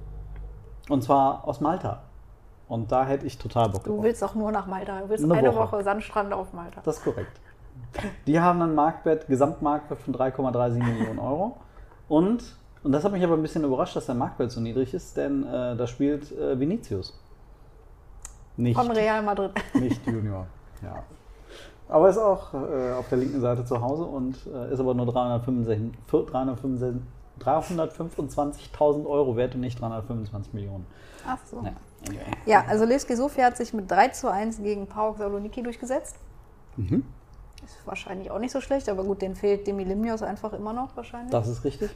und 0.89 1.03
zwar 1.03 1.47
aus 1.47 1.61
Malta. 1.61 2.03
Und 2.69 2.93
da 2.93 3.05
hätte 3.07 3.27
ich 3.27 3.39
total 3.39 3.69
Bock 3.71 3.85
Du 3.85 3.95
drauf. 3.95 4.05
willst 4.05 4.23
auch 4.23 4.35
nur 4.35 4.53
nach 4.53 4.67
Malta. 4.67 5.01
Du 5.01 5.09
willst 5.09 5.25
Eine 5.25 5.35
eine, 5.35 5.49
Woche. 5.55 5.73
Woche. 5.73 5.83
Sandstrand 5.85 6.33
auf 6.33 6.53
Malta. 6.53 6.81
Das 6.85 6.99
ist 6.99 7.05
korrekt. 7.05 7.41
Die 8.27 8.39
haben 8.41 8.61
einen 8.61 8.75
Marktwert, 8.75 9.27
Gesamtmarktwert 9.29 10.01
von 10.03 10.15
3,37 10.15 10.83
Millionen 10.83 11.19
Euro. 11.19 11.57
Und, 12.09 12.43
und 12.83 12.93
das 12.93 13.05
hat 13.05 13.13
mich 13.13 13.23
aber 13.25 13.35
ein 13.35 13.43
bisschen 13.43 13.65
überrascht, 13.65 13.97
dass 13.97 14.07
der 14.07 14.15
Marktwert 14.17 14.51
so 14.51 14.61
niedrig 14.61 14.93
ist, 14.93 15.17
denn 15.17 15.45
äh, 15.47 15.77
da 15.77 15.87
spielt 15.87 16.31
äh, 16.33 16.59
Vinicius. 16.59 17.19
Nicht, 18.57 18.77
Von 18.77 18.91
Real 18.91 19.23
Madrid. 19.23 19.53
nicht 19.75 20.05
Junior. 20.07 20.47
Ja. 20.83 21.03
Aber 21.89 22.09
ist 22.09 22.19
auch 22.19 22.53
äh, 22.55 22.93
auf 22.93 23.09
der 23.09 23.19
linken 23.19 23.41
Seite 23.41 23.65
zu 23.65 23.81
Hause 23.81 24.05
und 24.05 24.37
äh, 24.47 24.73
ist 24.73 24.81
aber 24.81 24.95
nur 24.95 25.07
365 25.07 25.93
365 26.09 27.03
325.000 27.41 29.07
Euro 29.07 29.37
wert 29.37 29.55
und 29.55 29.61
nicht 29.61 29.81
325 29.81 30.53
Millionen. 30.55 30.87
Ach 31.27 31.39
so. 31.45 31.59
Ja, 31.59 31.73
anyway. 32.09 32.25
Ja, 32.47 32.65
also 32.67 32.85
Levski 32.85 33.15
Sofia 33.15 33.47
hat 33.47 33.57
sich 33.57 33.73
mit 33.73 33.91
3 33.91 34.09
zu 34.09 34.31
1 34.31 34.59
gegen 34.59 34.87
PAOK 34.87 35.19
Saloniki 35.19 35.63
durchgesetzt. 35.63 36.17
Ist 36.77 37.87
wahrscheinlich 37.87 38.31
auch 38.31 38.39
nicht 38.39 38.53
so 38.53 38.61
schlecht, 38.61 38.89
aber 38.89 39.05
gut, 39.05 39.23
den 39.23 39.35
fehlt 39.35 39.67
Demi 39.67 39.85
Limnios 39.85 40.23
einfach 40.23 40.53
immer 40.53 40.73
noch 40.73 40.97
wahrscheinlich. 40.97 41.31
Das 41.31 41.49
ist 41.49 41.65
richtig. 41.65 41.91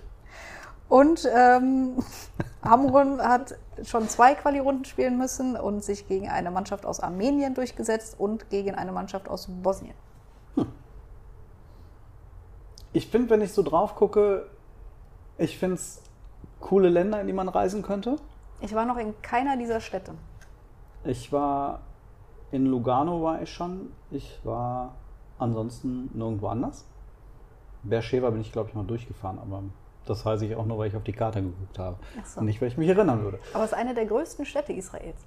Und 0.89 1.29
ähm, 1.35 1.97
Hamrun 2.63 3.21
hat 3.21 3.57
schon 3.85 4.09
zwei 4.09 4.35
Quali-Runden 4.35 4.85
spielen 4.85 5.19
müssen 5.19 5.57
und 5.57 5.83
sich 5.83 6.07
gegen 6.07 6.29
eine 6.29 6.51
Mannschaft 6.51 6.87
aus 6.87 7.01
Armenien 7.01 7.55
durchgesetzt 7.55 8.19
und 8.19 8.51
gegen 8.51 8.75
eine 8.75 8.93
Mannschaft 8.93 9.29
aus 9.29 9.49
Bosnien. 9.63 9.95
Ich 12.93 13.09
finde, 13.09 13.31
wenn 13.31 13.41
ich 13.41 13.53
so 13.53 13.63
drauf 13.63 13.95
gucke, 13.95 14.47
ich 15.39 15.59
finde 15.59 15.77
es 15.77 16.03
coole 16.61 16.91
Länder, 16.91 17.21
in 17.21 17.27
die 17.27 17.33
man 17.33 17.49
reisen 17.49 17.83
könnte. 17.83 18.17
Ich 18.61 18.75
war 18.75 18.85
noch 18.85 18.99
in 18.99 19.15
keiner 19.23 19.57
dieser 19.57 19.81
Städte. 19.81 20.13
Ich 21.05 21.33
war 21.33 21.81
in 22.53 22.67
Lugano 22.67 23.23
war 23.23 23.43
ich 23.43 23.51
schon. 23.51 23.93
Ich 24.11 24.39
war 24.45 24.95
ansonsten 25.39 26.11
nirgendwo 26.13 26.49
anders. 26.49 26.87
Beersheba 27.83 28.31
bin 28.31 28.43
ich, 28.43 28.53
glaube 28.53 28.69
ich, 28.69 28.75
mal 28.75 28.85
durchgefahren, 28.85 29.39
aber 29.39 29.63
das 30.07 30.25
weiß 30.25 30.43
ich 30.43 30.57
auch 30.57 30.67
nur, 30.67 30.79
weil 30.79 30.89
ich 30.89 30.97
auf 30.97 31.05
die 31.05 31.13
Karte 31.13 31.43
geguckt 31.43 31.79
habe. 31.79 31.97
So. 32.25 32.41
Und 32.41 32.47
nicht, 32.47 32.61
weil 32.61 32.69
ich 32.69 32.77
mich 32.77 32.89
erinnern 32.89 33.23
würde. 33.23 33.39
Aber 33.55 33.65
es 33.65 33.73
ist 33.73 33.79
eine 33.79 33.95
der 33.95 34.07
größten 34.07 34.45
Städte 34.45 34.73
Israels. 34.73 35.19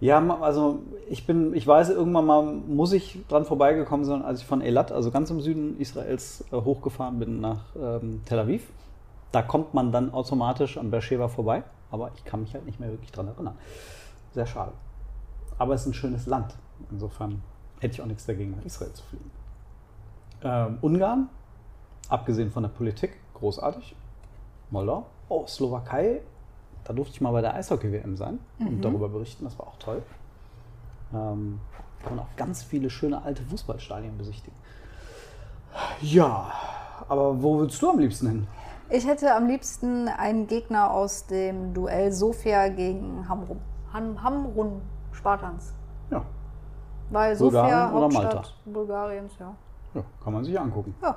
Ja, 0.00 0.18
also 0.40 0.80
ich 1.08 1.26
bin, 1.26 1.54
ich 1.54 1.66
weiß, 1.66 1.90
irgendwann 1.90 2.26
mal 2.26 2.42
muss 2.42 2.92
ich 2.92 3.20
dran 3.28 3.44
vorbeigekommen 3.44 4.04
sein, 4.04 4.22
als 4.22 4.40
ich 4.40 4.46
von 4.46 4.60
Elat, 4.60 4.92
also 4.92 5.10
ganz 5.10 5.30
im 5.30 5.40
Süden 5.40 5.78
Israels, 5.78 6.44
äh, 6.52 6.56
hochgefahren 6.56 7.18
bin 7.18 7.40
nach 7.40 7.64
ähm, 7.76 8.22
Tel 8.24 8.38
Aviv. 8.38 8.68
Da 9.32 9.42
kommt 9.42 9.74
man 9.74 9.92
dann 9.92 10.12
automatisch 10.12 10.78
an 10.78 10.90
Beersheba 10.90 11.28
vorbei, 11.28 11.64
aber 11.90 12.10
ich 12.16 12.24
kann 12.24 12.40
mich 12.40 12.54
halt 12.54 12.66
nicht 12.66 12.80
mehr 12.80 12.90
wirklich 12.90 13.12
dran 13.12 13.28
erinnern. 13.28 13.56
Sehr 14.32 14.46
schade. 14.46 14.72
Aber 15.58 15.74
es 15.74 15.82
ist 15.82 15.88
ein 15.88 15.94
schönes 15.94 16.26
Land. 16.26 16.54
Insofern 16.90 17.42
hätte 17.80 17.94
ich 17.94 18.02
auch 18.02 18.06
nichts 18.06 18.26
dagegen, 18.26 18.56
nach 18.56 18.64
Israel 18.64 18.92
zu 18.92 19.04
fliegen. 19.04 19.30
Ähm, 20.42 20.78
Ungarn, 20.82 21.28
abgesehen 22.08 22.50
von 22.50 22.64
der 22.64 22.70
Politik, 22.70 23.16
großartig. 23.34 23.94
Moldau. 24.74 25.06
Oh, 25.28 25.46
Slowakei, 25.46 26.20
da 26.84 26.92
durfte 26.92 27.14
ich 27.14 27.20
mal 27.20 27.32
bei 27.32 27.40
der 27.40 27.54
Eishockey-WM 27.54 28.16
sein 28.16 28.40
und 28.58 28.84
darüber 28.84 29.08
berichten. 29.08 29.44
Das 29.44 29.58
war 29.58 29.68
auch 29.68 29.78
toll. 29.78 30.02
Ähm, 31.14 31.60
kann 32.02 32.16
man 32.16 32.26
auch 32.26 32.36
ganz 32.36 32.62
viele 32.62 32.90
schöne 32.90 33.22
alte 33.22 33.42
Fußballstadien 33.44 34.18
besichtigen. 34.18 34.56
Ja, 36.02 36.52
aber 37.08 37.42
wo 37.42 37.60
willst 37.60 37.80
du 37.80 37.90
am 37.90 37.98
liebsten 37.98 38.28
hin? 38.28 38.46
Ich 38.90 39.06
hätte 39.06 39.34
am 39.34 39.46
liebsten 39.46 40.08
einen 40.08 40.46
Gegner 40.46 40.90
aus 40.90 41.26
dem 41.26 41.72
Duell 41.72 42.12
Sofia 42.12 42.68
gegen 42.68 43.26
Hamrun. 43.28 43.60
Ham 43.92 44.22
Hamrun 44.22 44.82
Spartans. 45.12 45.72
Ja, 46.10 46.22
Weil 47.10 47.34
Sofia, 47.36 47.90
oder 47.92 48.02
Hauptstadt 48.02 48.34
Malta? 48.34 48.48
Bulgariens, 48.66 49.32
ja. 49.38 49.54
ja 49.94 50.02
kann 50.22 50.32
man 50.32 50.44
sich 50.44 50.58
angucken. 50.58 50.94
Ja, 51.00 51.16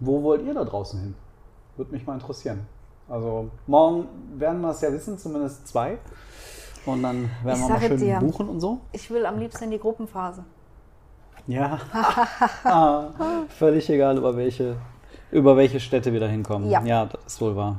Wo 0.00 0.22
wollt 0.22 0.42
ihr 0.42 0.54
da 0.54 0.64
draußen 0.64 0.98
hin? 0.98 1.14
Würde 1.76 1.92
mich 1.92 2.06
mal 2.06 2.14
interessieren. 2.14 2.66
Also 3.08 3.50
morgen 3.66 4.06
werden 4.36 4.60
wir 4.60 4.70
es 4.70 4.80
ja 4.80 4.92
wissen, 4.92 5.18
zumindest 5.18 5.68
zwei. 5.68 5.98
Und 6.86 7.02
dann 7.02 7.30
werden 7.44 7.62
Ich 7.62 7.68
wir 7.68 7.74
mal 7.74 7.80
schön 7.80 7.98
dir. 7.98 8.18
buchen 8.18 8.48
und 8.48 8.60
so. 8.60 8.80
ich 8.92 9.10
will 9.10 9.26
am 9.26 9.38
liebsten 9.38 9.64
in 9.64 9.70
die 9.72 9.78
Gruppenphase. 9.78 10.44
Ja, 11.48 11.78
ah, 12.64 13.04
völlig 13.48 13.88
egal, 13.88 14.18
über 14.18 14.36
welche, 14.36 14.76
über 15.30 15.56
welche 15.56 15.78
Städte 15.78 16.12
wir 16.12 16.18
da 16.18 16.26
hinkommen. 16.26 16.68
Ja. 16.70 16.82
ja, 16.84 17.06
das 17.06 17.20
ist 17.26 17.40
wohl 17.40 17.54
wahr. 17.54 17.76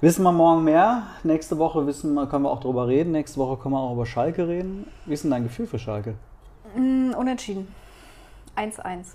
Wissen 0.00 0.22
wir 0.22 0.32
morgen 0.32 0.64
mehr. 0.64 1.02
Nächste 1.24 1.58
Woche 1.58 1.86
wissen 1.86 2.14
wir, 2.14 2.26
können 2.26 2.44
wir 2.44 2.50
auch 2.50 2.60
drüber 2.60 2.86
reden. 2.86 3.12
Nächste 3.12 3.38
Woche 3.40 3.56
können 3.60 3.74
wir 3.74 3.80
auch 3.80 3.92
über 3.92 4.06
Schalke 4.06 4.46
reden. 4.46 4.86
Wie 5.06 5.12
ist 5.12 5.24
denn 5.24 5.32
dein 5.32 5.42
Gefühl 5.42 5.66
für 5.66 5.78
Schalke? 5.78 6.14
Hm, 6.74 7.14
unentschieden. 7.18 7.68
1-1. 8.56 9.14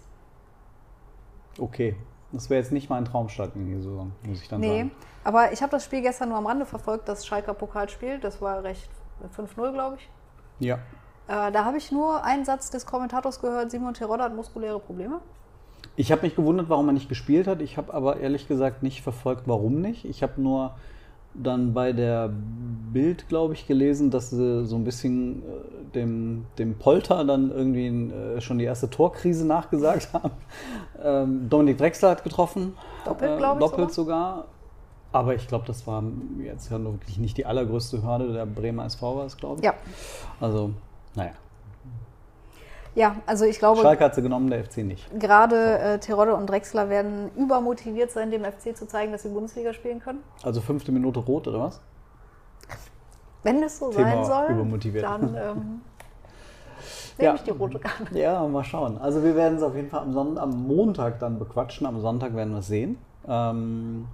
Okay, 1.57 1.95
das 2.33 2.49
wäre 2.49 2.61
jetzt 2.61 2.71
nicht 2.71 2.89
mein 2.89 3.05
Traumstart 3.05 3.55
in 3.55 3.65
die 3.67 3.75
Saison, 3.75 4.11
muss 4.27 4.41
ich 4.41 4.49
dann 4.49 4.59
Nee, 4.59 4.79
sagen. 4.79 4.91
aber 5.23 5.53
ich 5.53 5.61
habe 5.61 5.71
das 5.71 5.85
Spiel 5.85 6.01
gestern 6.01 6.29
nur 6.29 6.37
am 6.37 6.45
Rande 6.47 6.65
verfolgt, 6.65 7.07
das 7.07 7.25
Schalker 7.25 7.53
Pokalspiel. 7.53 8.19
Das 8.19 8.41
war 8.41 8.63
recht 8.63 8.89
5-0, 9.37 9.71
glaube 9.71 9.97
ich. 9.97 10.09
Ja. 10.59 10.75
Äh, 11.27 11.51
da 11.51 11.63
habe 11.63 11.77
ich 11.77 11.91
nur 11.91 12.23
einen 12.23 12.43
Satz 12.43 12.69
des 12.69 12.85
Kommentators 12.85 13.39
gehört, 13.39 13.71
Simon 13.71 13.93
Terodde 13.93 14.23
hat 14.23 14.35
muskuläre 14.35 14.79
Probleme. 14.79 15.21
Ich 15.95 16.11
habe 16.11 16.23
mich 16.23 16.35
gewundert, 16.35 16.69
warum 16.69 16.89
er 16.89 16.93
nicht 16.93 17.07
gespielt 17.07 17.45
hat. 17.47 17.61
Ich 17.61 17.77
habe 17.77 17.93
aber 17.93 18.17
ehrlich 18.17 18.47
gesagt 18.47 18.81
nicht 18.83 19.03
verfolgt, 19.03 19.43
warum 19.45 19.79
nicht. 19.79 20.05
Ich 20.05 20.23
habe 20.23 20.41
nur 20.41 20.75
dann 21.33 21.73
bei 21.73 21.93
der 21.93 22.31
Bild, 22.91 23.27
glaube 23.27 23.53
ich, 23.53 23.67
gelesen, 23.67 24.11
dass 24.11 24.29
sie 24.29 24.65
so 24.65 24.75
ein 24.75 24.83
bisschen 24.83 25.41
äh, 25.41 25.95
dem, 25.95 26.45
dem 26.57 26.75
Polter 26.75 27.23
dann 27.25 27.51
irgendwie 27.51 27.87
äh, 27.87 28.41
schon 28.41 28.59
die 28.59 28.65
erste 28.65 28.89
Torkrise 28.89 29.45
nachgesagt 29.45 30.09
haben. 30.13 30.31
Ähm, 31.03 31.49
Dominik 31.49 31.77
Drexler 31.77 32.11
hat 32.11 32.23
getroffen. 32.23 32.73
Doppelt, 33.05 33.37
glaub 33.37 33.55
ich 33.55 33.59
Doppelt 33.59 33.91
sogar. 33.91 34.45
Aber 35.11 35.35
ich 35.35 35.47
glaube, 35.47 35.65
das 35.67 35.85
war 35.85 36.03
jetzt 36.43 36.71
ja 36.71 36.79
nur 36.79 36.93
wirklich 36.93 37.19
nicht 37.19 37.37
die 37.37 37.45
allergrößte 37.45 38.01
Hürde. 38.01 38.33
Der 38.33 38.47
Bremer 38.47 38.85
SV 38.85 39.17
war 39.17 39.25
es, 39.25 39.37
glaube 39.37 39.59
ich. 39.59 39.65
Ja. 39.65 39.75
Also, 40.39 40.71
naja. 41.15 41.33
Ja, 42.95 43.15
also 43.25 43.45
ich 43.45 43.57
glaube, 43.57 43.81
Schalke 43.81 44.03
hat 44.03 44.13
sie 44.15 44.21
genommen, 44.21 44.49
der 44.49 44.63
FC 44.63 44.77
nicht. 44.77 45.07
gerade 45.19 45.79
äh, 45.79 45.99
Terodde 45.99 46.35
und 46.35 46.47
Drexler 46.47 46.89
werden 46.89 47.31
übermotiviert 47.35 48.11
sein, 48.11 48.29
dem 48.29 48.43
FC 48.43 48.75
zu 48.77 48.85
zeigen, 48.87 49.11
dass 49.11 49.23
sie 49.23 49.29
Bundesliga 49.29 49.73
spielen 49.73 49.99
können. 49.99 50.19
Also 50.43 50.61
fünfte 50.61 50.91
Minute 50.91 51.19
rot, 51.19 51.47
oder 51.47 51.59
was? 51.59 51.81
Wenn 53.41 53.61
es 53.63 53.79
so 53.79 53.89
Thema 53.89 54.23
sein 54.23 54.25
soll, 54.25 54.55
übermotiviert. 54.55 55.03
dann 55.03 55.23
ähm, 55.35 55.81
Ja. 57.17 57.23
nehme 57.25 57.35
ich 57.35 57.41
die 57.43 57.51
rote 57.51 57.79
Karte. 57.79 58.17
Ja, 58.17 58.45
mal 58.47 58.63
schauen. 58.63 58.97
Also 58.97 59.23
wir 59.23 59.35
werden 59.35 59.57
es 59.57 59.63
auf 59.63 59.75
jeden 59.75 59.89
Fall 59.89 60.01
am, 60.01 60.13
Son 60.13 60.37
am 60.37 60.65
Montag 60.67 61.19
dann 61.19 61.39
bequatschen. 61.39 61.85
Am 61.87 61.99
Sonntag 61.99 62.35
werden 62.35 62.51
wir 62.53 62.59
es 62.59 62.67
sehen. 62.67 62.97
Ähm, 63.27 64.07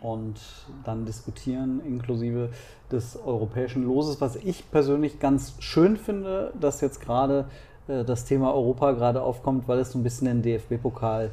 und 0.00 0.40
dann 0.84 1.04
diskutieren 1.04 1.80
inklusive 1.86 2.50
des 2.90 3.16
europäischen 3.24 3.84
Loses, 3.84 4.20
was 4.20 4.34
ich 4.36 4.68
persönlich 4.70 5.20
ganz 5.20 5.54
schön 5.60 5.96
finde, 5.96 6.52
dass 6.58 6.80
jetzt 6.80 7.00
gerade 7.00 7.44
das 7.86 8.24
Thema 8.24 8.54
Europa 8.54 8.92
gerade 8.92 9.22
aufkommt, 9.22 9.66
weil 9.68 9.78
es 9.80 9.92
so 9.92 9.98
ein 9.98 10.02
bisschen 10.02 10.26
den 10.26 10.42
DFB-Pokal 10.42 11.30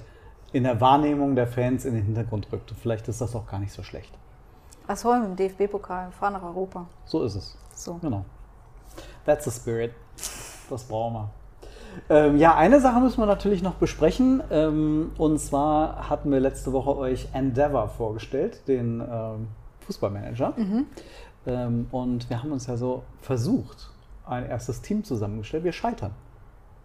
in 0.51 0.63
der 0.63 0.81
Wahrnehmung 0.81 1.35
der 1.35 1.47
Fans 1.47 1.85
in 1.85 1.93
den 1.93 2.03
Hintergrund 2.03 2.51
rückt. 2.51 2.71
Und 2.71 2.77
vielleicht 2.77 3.07
ist 3.07 3.21
das 3.21 3.35
auch 3.35 3.47
gar 3.47 3.59
nicht 3.59 3.71
so 3.71 3.83
schlecht. 3.83 4.11
Was 4.87 5.05
wollen 5.05 5.21
wir 5.21 5.29
im 5.29 5.35
DFB-Pokal? 5.35 6.11
Fahren 6.11 6.33
nach 6.33 6.43
Europa. 6.43 6.87
So 7.05 7.23
ist 7.23 7.35
es. 7.35 7.55
So. 7.75 7.95
Genau. 8.01 8.25
That's 9.25 9.45
the 9.45 9.51
spirit. 9.51 9.91
Das 10.69 10.83
brauchen 10.83 11.13
wir. 11.13 11.29
Ähm, 12.09 12.37
ja, 12.37 12.55
eine 12.55 12.79
Sache 12.79 12.99
müssen 12.99 13.19
wir 13.19 13.25
natürlich 13.25 13.61
noch 13.61 13.75
besprechen. 13.75 14.41
Ähm, 14.49 15.11
und 15.17 15.39
zwar 15.39 16.09
hatten 16.09 16.31
wir 16.31 16.39
letzte 16.39 16.73
Woche 16.73 16.95
euch 16.97 17.29
Endeavor 17.33 17.89
vorgestellt, 17.89 18.67
den 18.67 19.01
ähm, 19.01 19.47
Fußballmanager. 19.81 20.53
Ähm, 21.45 21.87
und 21.91 22.29
wir 22.29 22.41
haben 22.41 22.51
uns 22.51 22.67
ja 22.67 22.77
so 22.77 23.03
versucht, 23.21 23.91
ein 24.25 24.47
erstes 24.47 24.81
Team 24.81 25.03
zusammengestellt. 25.03 25.63
Wir 25.63 25.71
scheitern. 25.71 26.11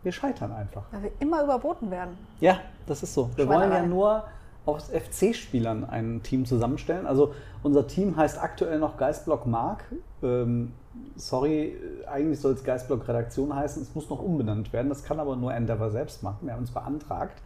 Wir 0.04 0.12
scheitern 0.12 0.52
einfach. 0.52 0.84
Weil 0.92 1.04
wir 1.04 1.12
immer 1.18 1.42
überboten 1.42 1.90
werden. 1.90 2.16
Ja, 2.38 2.60
das 2.86 3.02
ist 3.02 3.14
so. 3.14 3.30
Wir 3.36 3.48
wollen 3.48 3.72
ja 3.72 3.84
nur 3.84 4.24
aus 4.66 4.90
FC-Spielern 4.90 5.84
ein 5.84 6.22
Team 6.22 6.46
zusammenstellen. 6.46 7.06
Also 7.06 7.34
unser 7.62 7.86
Team 7.86 8.16
heißt 8.16 8.40
aktuell 8.40 8.78
noch 8.78 8.96
Geistblock 8.96 9.46
Mark. 9.46 9.84
Ähm, 10.22 10.72
sorry, 11.16 11.76
eigentlich 12.06 12.40
soll 12.40 12.52
es 12.52 12.64
Geistblock 12.64 13.06
Redaktion 13.08 13.54
heißen. 13.54 13.82
Es 13.82 13.94
muss 13.94 14.08
noch 14.08 14.22
umbenannt 14.22 14.72
werden. 14.72 14.88
Das 14.88 15.04
kann 15.04 15.20
aber 15.20 15.36
nur 15.36 15.52
Endeavor 15.52 15.90
selbst 15.90 16.22
machen. 16.22 16.38
Wir 16.42 16.52
haben 16.52 16.60
uns 16.60 16.70
beantragt. 16.70 17.40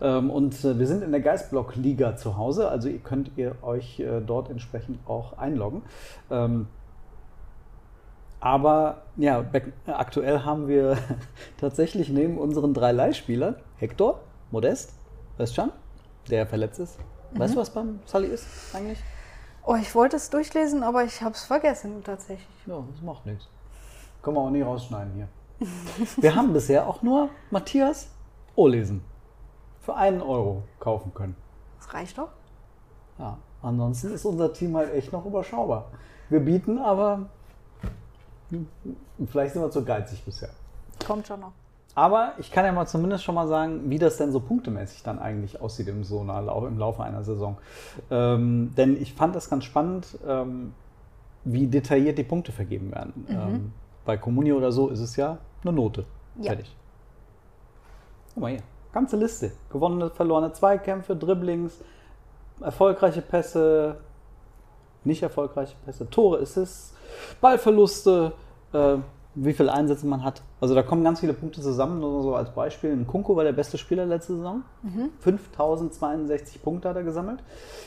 Ähm, 0.00 0.30
und 0.30 0.64
äh, 0.64 0.78
wir 0.78 0.86
sind 0.86 1.02
in 1.02 1.10
der 1.10 1.20
Geistblock 1.20 1.74
Liga 1.76 2.16
zu 2.16 2.36
Hause. 2.36 2.68
Also 2.68 2.88
ihr 2.88 3.00
könnt 3.00 3.32
ihr 3.36 3.56
euch 3.62 4.00
äh, 4.00 4.20
dort 4.20 4.50
entsprechend 4.50 4.98
auch 5.08 5.38
einloggen. 5.38 5.82
Ähm, 6.30 6.66
aber 8.42 9.02
ja, 9.16 9.44
aktuell 9.86 10.40
haben 10.40 10.66
wir 10.66 10.98
tatsächlich 11.58 12.08
neben 12.08 12.38
unseren 12.38 12.74
drei 12.74 12.90
Leihspielern 12.90 13.54
Hector, 13.76 14.18
Modest, 14.50 14.94
Westchan, 15.36 15.70
der 16.28 16.44
verletzt 16.48 16.80
ist. 16.80 16.98
Weißt 17.34 17.54
du, 17.54 17.60
was 17.60 17.70
beim 17.70 18.00
Sully 18.04 18.26
ist 18.26 18.46
eigentlich? 18.74 18.98
Oh, 19.64 19.76
ich 19.76 19.94
wollte 19.94 20.16
es 20.16 20.28
durchlesen, 20.28 20.82
aber 20.82 21.04
ich 21.04 21.22
habe 21.22 21.34
es 21.34 21.44
vergessen 21.44 22.02
tatsächlich. 22.02 22.66
Ja, 22.66 22.82
das 22.90 23.00
macht 23.00 23.24
nichts. 23.26 23.48
Können 24.22 24.36
wir 24.36 24.40
auch 24.40 24.50
nie 24.50 24.62
rausschneiden 24.62 25.12
hier. 25.14 25.28
Wir 26.16 26.34
haben 26.34 26.52
bisher 26.52 26.88
auch 26.88 27.02
nur 27.02 27.28
Matthias 27.50 28.08
Ohlesen 28.56 29.04
für 29.80 29.94
einen 29.94 30.20
Euro 30.20 30.64
kaufen 30.80 31.14
können. 31.14 31.36
Das 31.78 31.94
reicht 31.94 32.18
doch. 32.18 32.30
Ja, 33.18 33.38
ansonsten 33.62 34.12
ist 34.12 34.24
unser 34.24 34.52
Team 34.52 34.76
halt 34.76 34.92
echt 34.92 35.12
noch 35.12 35.24
überschaubar. 35.24 35.92
Wir 36.28 36.40
bieten 36.40 36.78
aber, 36.78 37.26
vielleicht 39.26 39.52
sind 39.54 39.62
wir 39.62 39.70
zu 39.70 39.84
geizig 39.84 40.24
bisher. 40.24 40.50
Kommt 41.06 41.26
schon 41.26 41.40
noch. 41.40 41.52
Aber 41.94 42.32
ich 42.38 42.50
kann 42.50 42.64
ja 42.64 42.72
mal 42.72 42.86
zumindest 42.86 43.22
schon 43.22 43.34
mal 43.34 43.46
sagen, 43.48 43.90
wie 43.90 43.98
das 43.98 44.16
denn 44.16 44.32
so 44.32 44.40
punktemäßig 44.40 45.02
dann 45.02 45.18
eigentlich 45.18 45.60
aussieht 45.60 45.88
im, 45.88 46.04
so 46.04 46.20
einer, 46.20 46.40
Lau- 46.40 46.66
im 46.66 46.78
Laufe 46.78 47.02
einer 47.02 47.22
Saison. 47.22 47.58
Ähm, 48.10 48.72
denn 48.76 48.96
ich 49.00 49.12
fand 49.12 49.36
das 49.36 49.50
ganz 49.50 49.64
spannend, 49.64 50.18
ähm, 50.26 50.72
wie 51.44 51.66
detailliert 51.66 52.16
die 52.16 52.24
Punkte 52.24 52.50
vergeben 52.52 52.92
werden. 52.92 53.26
Ähm, 53.28 53.72
bei 54.06 54.16
Communio 54.16 54.56
oder 54.56 54.72
so 54.72 54.88
ist 54.88 55.00
es 55.00 55.16
ja 55.16 55.38
eine 55.62 55.72
Note. 55.72 56.06
Ja. 56.36 56.52
Fertig. 56.52 56.74
Guck 58.32 58.42
mal 58.42 58.50
hier. 58.52 58.62
Ganze 58.92 59.16
Liste. 59.16 59.52
Gewonnene, 59.70 60.08
verlorene 60.10 60.52
Zweikämpfe, 60.52 61.14
Dribblings, 61.14 61.78
erfolgreiche 62.60 63.20
Pässe, 63.22 63.96
nicht 65.04 65.22
erfolgreiche 65.22 65.74
Pässe, 65.84 66.08
Tore, 66.08 66.40
Assists, 66.40 66.94
Ballverluste, 67.40 68.32
äh, 68.72 68.96
wie 69.34 69.52
viele 69.52 69.72
Einsätze 69.72 70.06
man 70.06 70.22
hat. 70.24 70.42
Also 70.60 70.74
da 70.74 70.82
kommen 70.82 71.04
ganz 71.04 71.20
viele 71.20 71.32
Punkte 71.32 71.62
zusammen, 71.62 72.00
nur 72.00 72.22
so 72.22 72.34
als 72.34 72.50
Beispiel. 72.50 72.92
Ein 72.92 73.06
Kunko 73.06 73.34
war 73.34 73.44
der 73.44 73.52
beste 73.52 73.78
Spieler 73.78 74.04
letzte 74.04 74.36
Saison. 74.36 74.62
5062 75.20 76.62
Punkte 76.62 76.88
hat 76.88 76.96
er 76.96 77.02
gesammelt. 77.02 77.42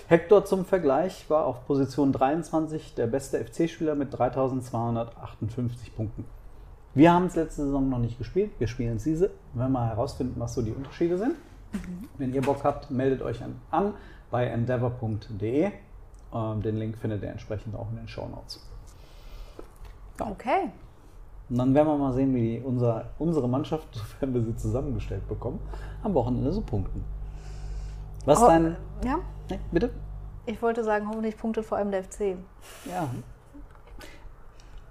Hector 0.07 0.43
zum 0.45 0.65
Vergleich 0.65 1.29
war 1.29 1.45
auf 1.45 1.65
Position 1.67 2.11
23 2.11 2.95
der 2.95 3.07
beste 3.07 3.43
FC-Spieler 3.43 3.95
mit 3.95 4.17
3258 4.17 5.95
Punkten. 5.95 6.25
Wir 6.95 7.13
haben 7.13 7.25
es 7.25 7.35
letzte 7.35 7.65
Saison 7.65 7.89
noch 7.89 7.99
nicht 7.99 8.17
gespielt. 8.17 8.51
Wir 8.57 8.67
spielen 8.67 8.95
es 8.95 9.03
diese. 9.03 9.31
Wenn 9.53 9.65
wir 9.65 9.69
mal 9.69 9.87
herausfinden, 9.87 10.39
was 10.39 10.53
so 10.53 10.61
die 10.61 10.71
Unterschiede 10.71 11.17
sind. 11.17 11.35
Wenn 12.17 12.33
ihr 12.33 12.41
Bock 12.41 12.63
habt, 12.63 12.89
meldet 12.89 13.21
euch 13.21 13.43
an, 13.43 13.59
an 13.69 13.93
bei 14.31 14.45
endeavor.de. 14.45 15.71
Ähm, 16.33 16.61
den 16.61 16.77
Link 16.77 16.97
findet 16.97 17.21
ihr 17.23 17.29
entsprechend 17.29 17.75
auch 17.75 17.89
in 17.91 17.97
den 17.97 18.07
Show 18.07 18.27
Notes. 18.27 18.65
Okay. 20.19 20.71
Und 21.49 21.57
dann 21.57 21.73
werden 21.75 21.87
wir 21.87 21.97
mal 21.97 22.13
sehen, 22.13 22.33
wie 22.33 22.59
unser, 22.59 23.05
unsere 23.19 23.47
Mannschaft, 23.47 23.87
sofern 23.93 24.33
wir 24.33 24.41
sie 24.41 24.55
zusammengestellt 24.55 25.27
bekommen, 25.27 25.59
am 26.03 26.13
Wochenende 26.13 26.51
so 26.51 26.61
punkten. 26.61 27.03
Was 28.25 28.41
Oh, 28.41 28.47
dein. 28.47 28.75
Ja, 29.03 29.19
Nee, 29.49 29.59
bitte? 29.71 29.91
ich 30.47 30.59
wollte 30.61 30.83
sagen, 30.83 31.07
hoffentlich 31.07 31.37
punktet 31.37 31.65
vor 31.65 31.77
allem 31.77 31.91
der 31.91 32.03
FC. 32.03 32.35
Ja. 32.85 33.07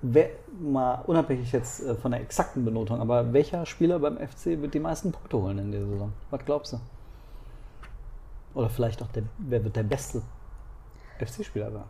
Wer, 0.02 0.30
mal 0.60 1.02
unabhängig 1.06 1.50
jetzt 1.52 1.80
äh, 1.82 1.94
von 1.94 2.12
der 2.12 2.20
exakten 2.20 2.64
Benotung, 2.64 3.00
aber 3.00 3.32
welcher 3.32 3.64
Spieler 3.66 3.98
beim 3.98 4.16
FC 4.18 4.60
wird 4.60 4.74
die 4.74 4.80
meisten 4.80 5.10
Punkte 5.12 5.38
holen 5.40 5.58
in 5.58 5.72
der 5.72 5.84
Saison? 5.86 6.12
Was 6.30 6.44
glaubst 6.44 6.72
du? 6.74 6.80
Oder 8.54 8.68
vielleicht 8.68 9.02
auch 9.02 9.08
der, 9.08 9.24
wer 9.38 9.64
wird 9.64 9.74
der 9.74 9.82
beste 9.82 10.22
FC-Spieler 11.18 11.72
sein? 11.72 11.84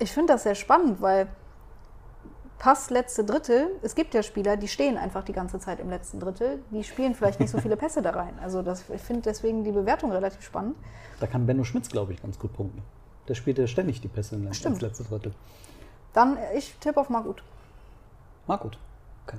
Ich 0.00 0.10
finde 0.12 0.32
das 0.32 0.42
sehr 0.44 0.54
spannend, 0.54 1.00
weil 1.00 1.28
Pass 2.58 2.90
letzte 2.90 3.24
Drittel, 3.24 3.68
es 3.82 3.94
gibt 3.94 4.14
ja 4.14 4.22
Spieler, 4.22 4.56
die 4.56 4.66
stehen 4.66 4.96
einfach 4.96 5.22
die 5.22 5.32
ganze 5.32 5.60
Zeit 5.60 5.78
im 5.78 5.90
letzten 5.90 6.18
Drittel, 6.18 6.60
die 6.70 6.82
spielen 6.82 7.14
vielleicht 7.14 7.38
nicht 7.38 7.50
so 7.50 7.58
viele 7.58 7.76
Pässe 7.76 8.02
da 8.02 8.10
rein. 8.10 8.36
Also 8.42 8.62
das, 8.62 8.90
ich 8.90 9.00
finde 9.00 9.22
deswegen 9.22 9.62
die 9.62 9.70
Bewertung 9.70 10.10
relativ 10.10 10.42
spannend. 10.42 10.74
Da 11.20 11.28
kann 11.28 11.46
Benno 11.46 11.62
Schmitz, 11.62 11.88
glaube 11.88 12.12
ich, 12.12 12.20
ganz 12.20 12.38
gut 12.38 12.52
punkten. 12.52 12.82
Der 13.28 13.34
spielt 13.34 13.58
ja 13.58 13.66
ständig 13.68 14.00
die 14.00 14.08
Pässe 14.08 14.34
in 14.34 14.52
Stimmt. 14.54 14.76
ins 14.76 14.82
letzte 14.82 15.04
Drittel. 15.04 15.34
Dann, 16.12 16.36
ich 16.56 16.74
tippe 16.80 17.00
auf 17.00 17.10
Margut. 17.10 17.44
Mag 18.48 18.60
gut. 18.60 18.78
Okay. 19.26 19.38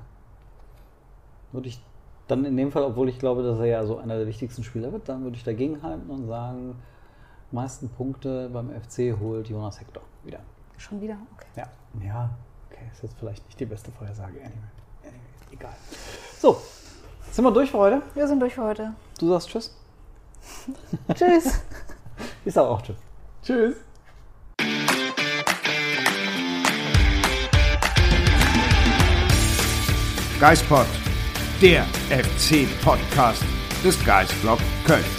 Würde 1.52 1.68
ich 1.68 1.82
dann 2.30 2.46
in 2.46 2.56
dem 2.56 2.72
Fall, 2.72 2.84
obwohl 2.84 3.10
ich 3.10 3.20
glaube, 3.20 3.44
dass 3.44 3.60
er 3.60 3.66
ja 3.66 3.86
so 3.86 3.98
einer 3.98 4.18
der 4.18 4.28
wichtigsten 4.28 4.64
Spieler 4.64 4.94
wird, 4.94 5.10
dann 5.10 5.24
würde 5.24 5.36
ich 5.36 5.44
dagegen 5.44 5.82
halten 5.82 6.10
und 6.10 6.28
sagen, 6.28 6.76
meisten 7.52 7.90
Punkte 7.90 8.50
beim 8.50 8.70
FC 8.70 9.20
holt 9.20 9.50
Jonas 9.50 9.80
Hector 9.82 10.04
wieder. 10.24 10.40
Schon 10.78 11.02
wieder? 11.02 11.18
Okay. 11.36 11.48
Ja, 11.58 11.68
ja, 12.06 12.30
okay, 12.80 12.90
ist 12.94 13.04
jetzt 13.04 13.16
vielleicht 13.20 13.46
nicht 13.46 13.60
die 13.60 13.66
beste 13.66 13.92
Vorhersage. 13.92 14.40
Anyway, 14.40 14.52
anyway 15.04 15.20
egal. 15.52 15.76
So, 16.40 16.62
sind 17.32 17.44
wir 17.44 17.52
durch 17.52 17.72
für 17.72 17.78
heute? 17.78 18.02
Wir 18.16 18.28
sind 18.28 18.40
durch 18.40 18.54
für 18.54 18.64
heute. 18.64 18.94
Du 19.20 19.30
sagst 19.30 19.50
Tschüss. 19.50 19.72
Tschüss. 21.16 21.62
Ich 22.44 22.54
sag 22.54 22.66
auch 22.66 22.82
Tschüss. 22.82 22.98
Tschüss. 23.44 23.76
Geispod, 30.40 30.86
der 31.62 31.86
FC-Podcast 32.10 33.44
des 33.84 34.04
Geisblog 34.06 34.60
Köln. 34.86 35.19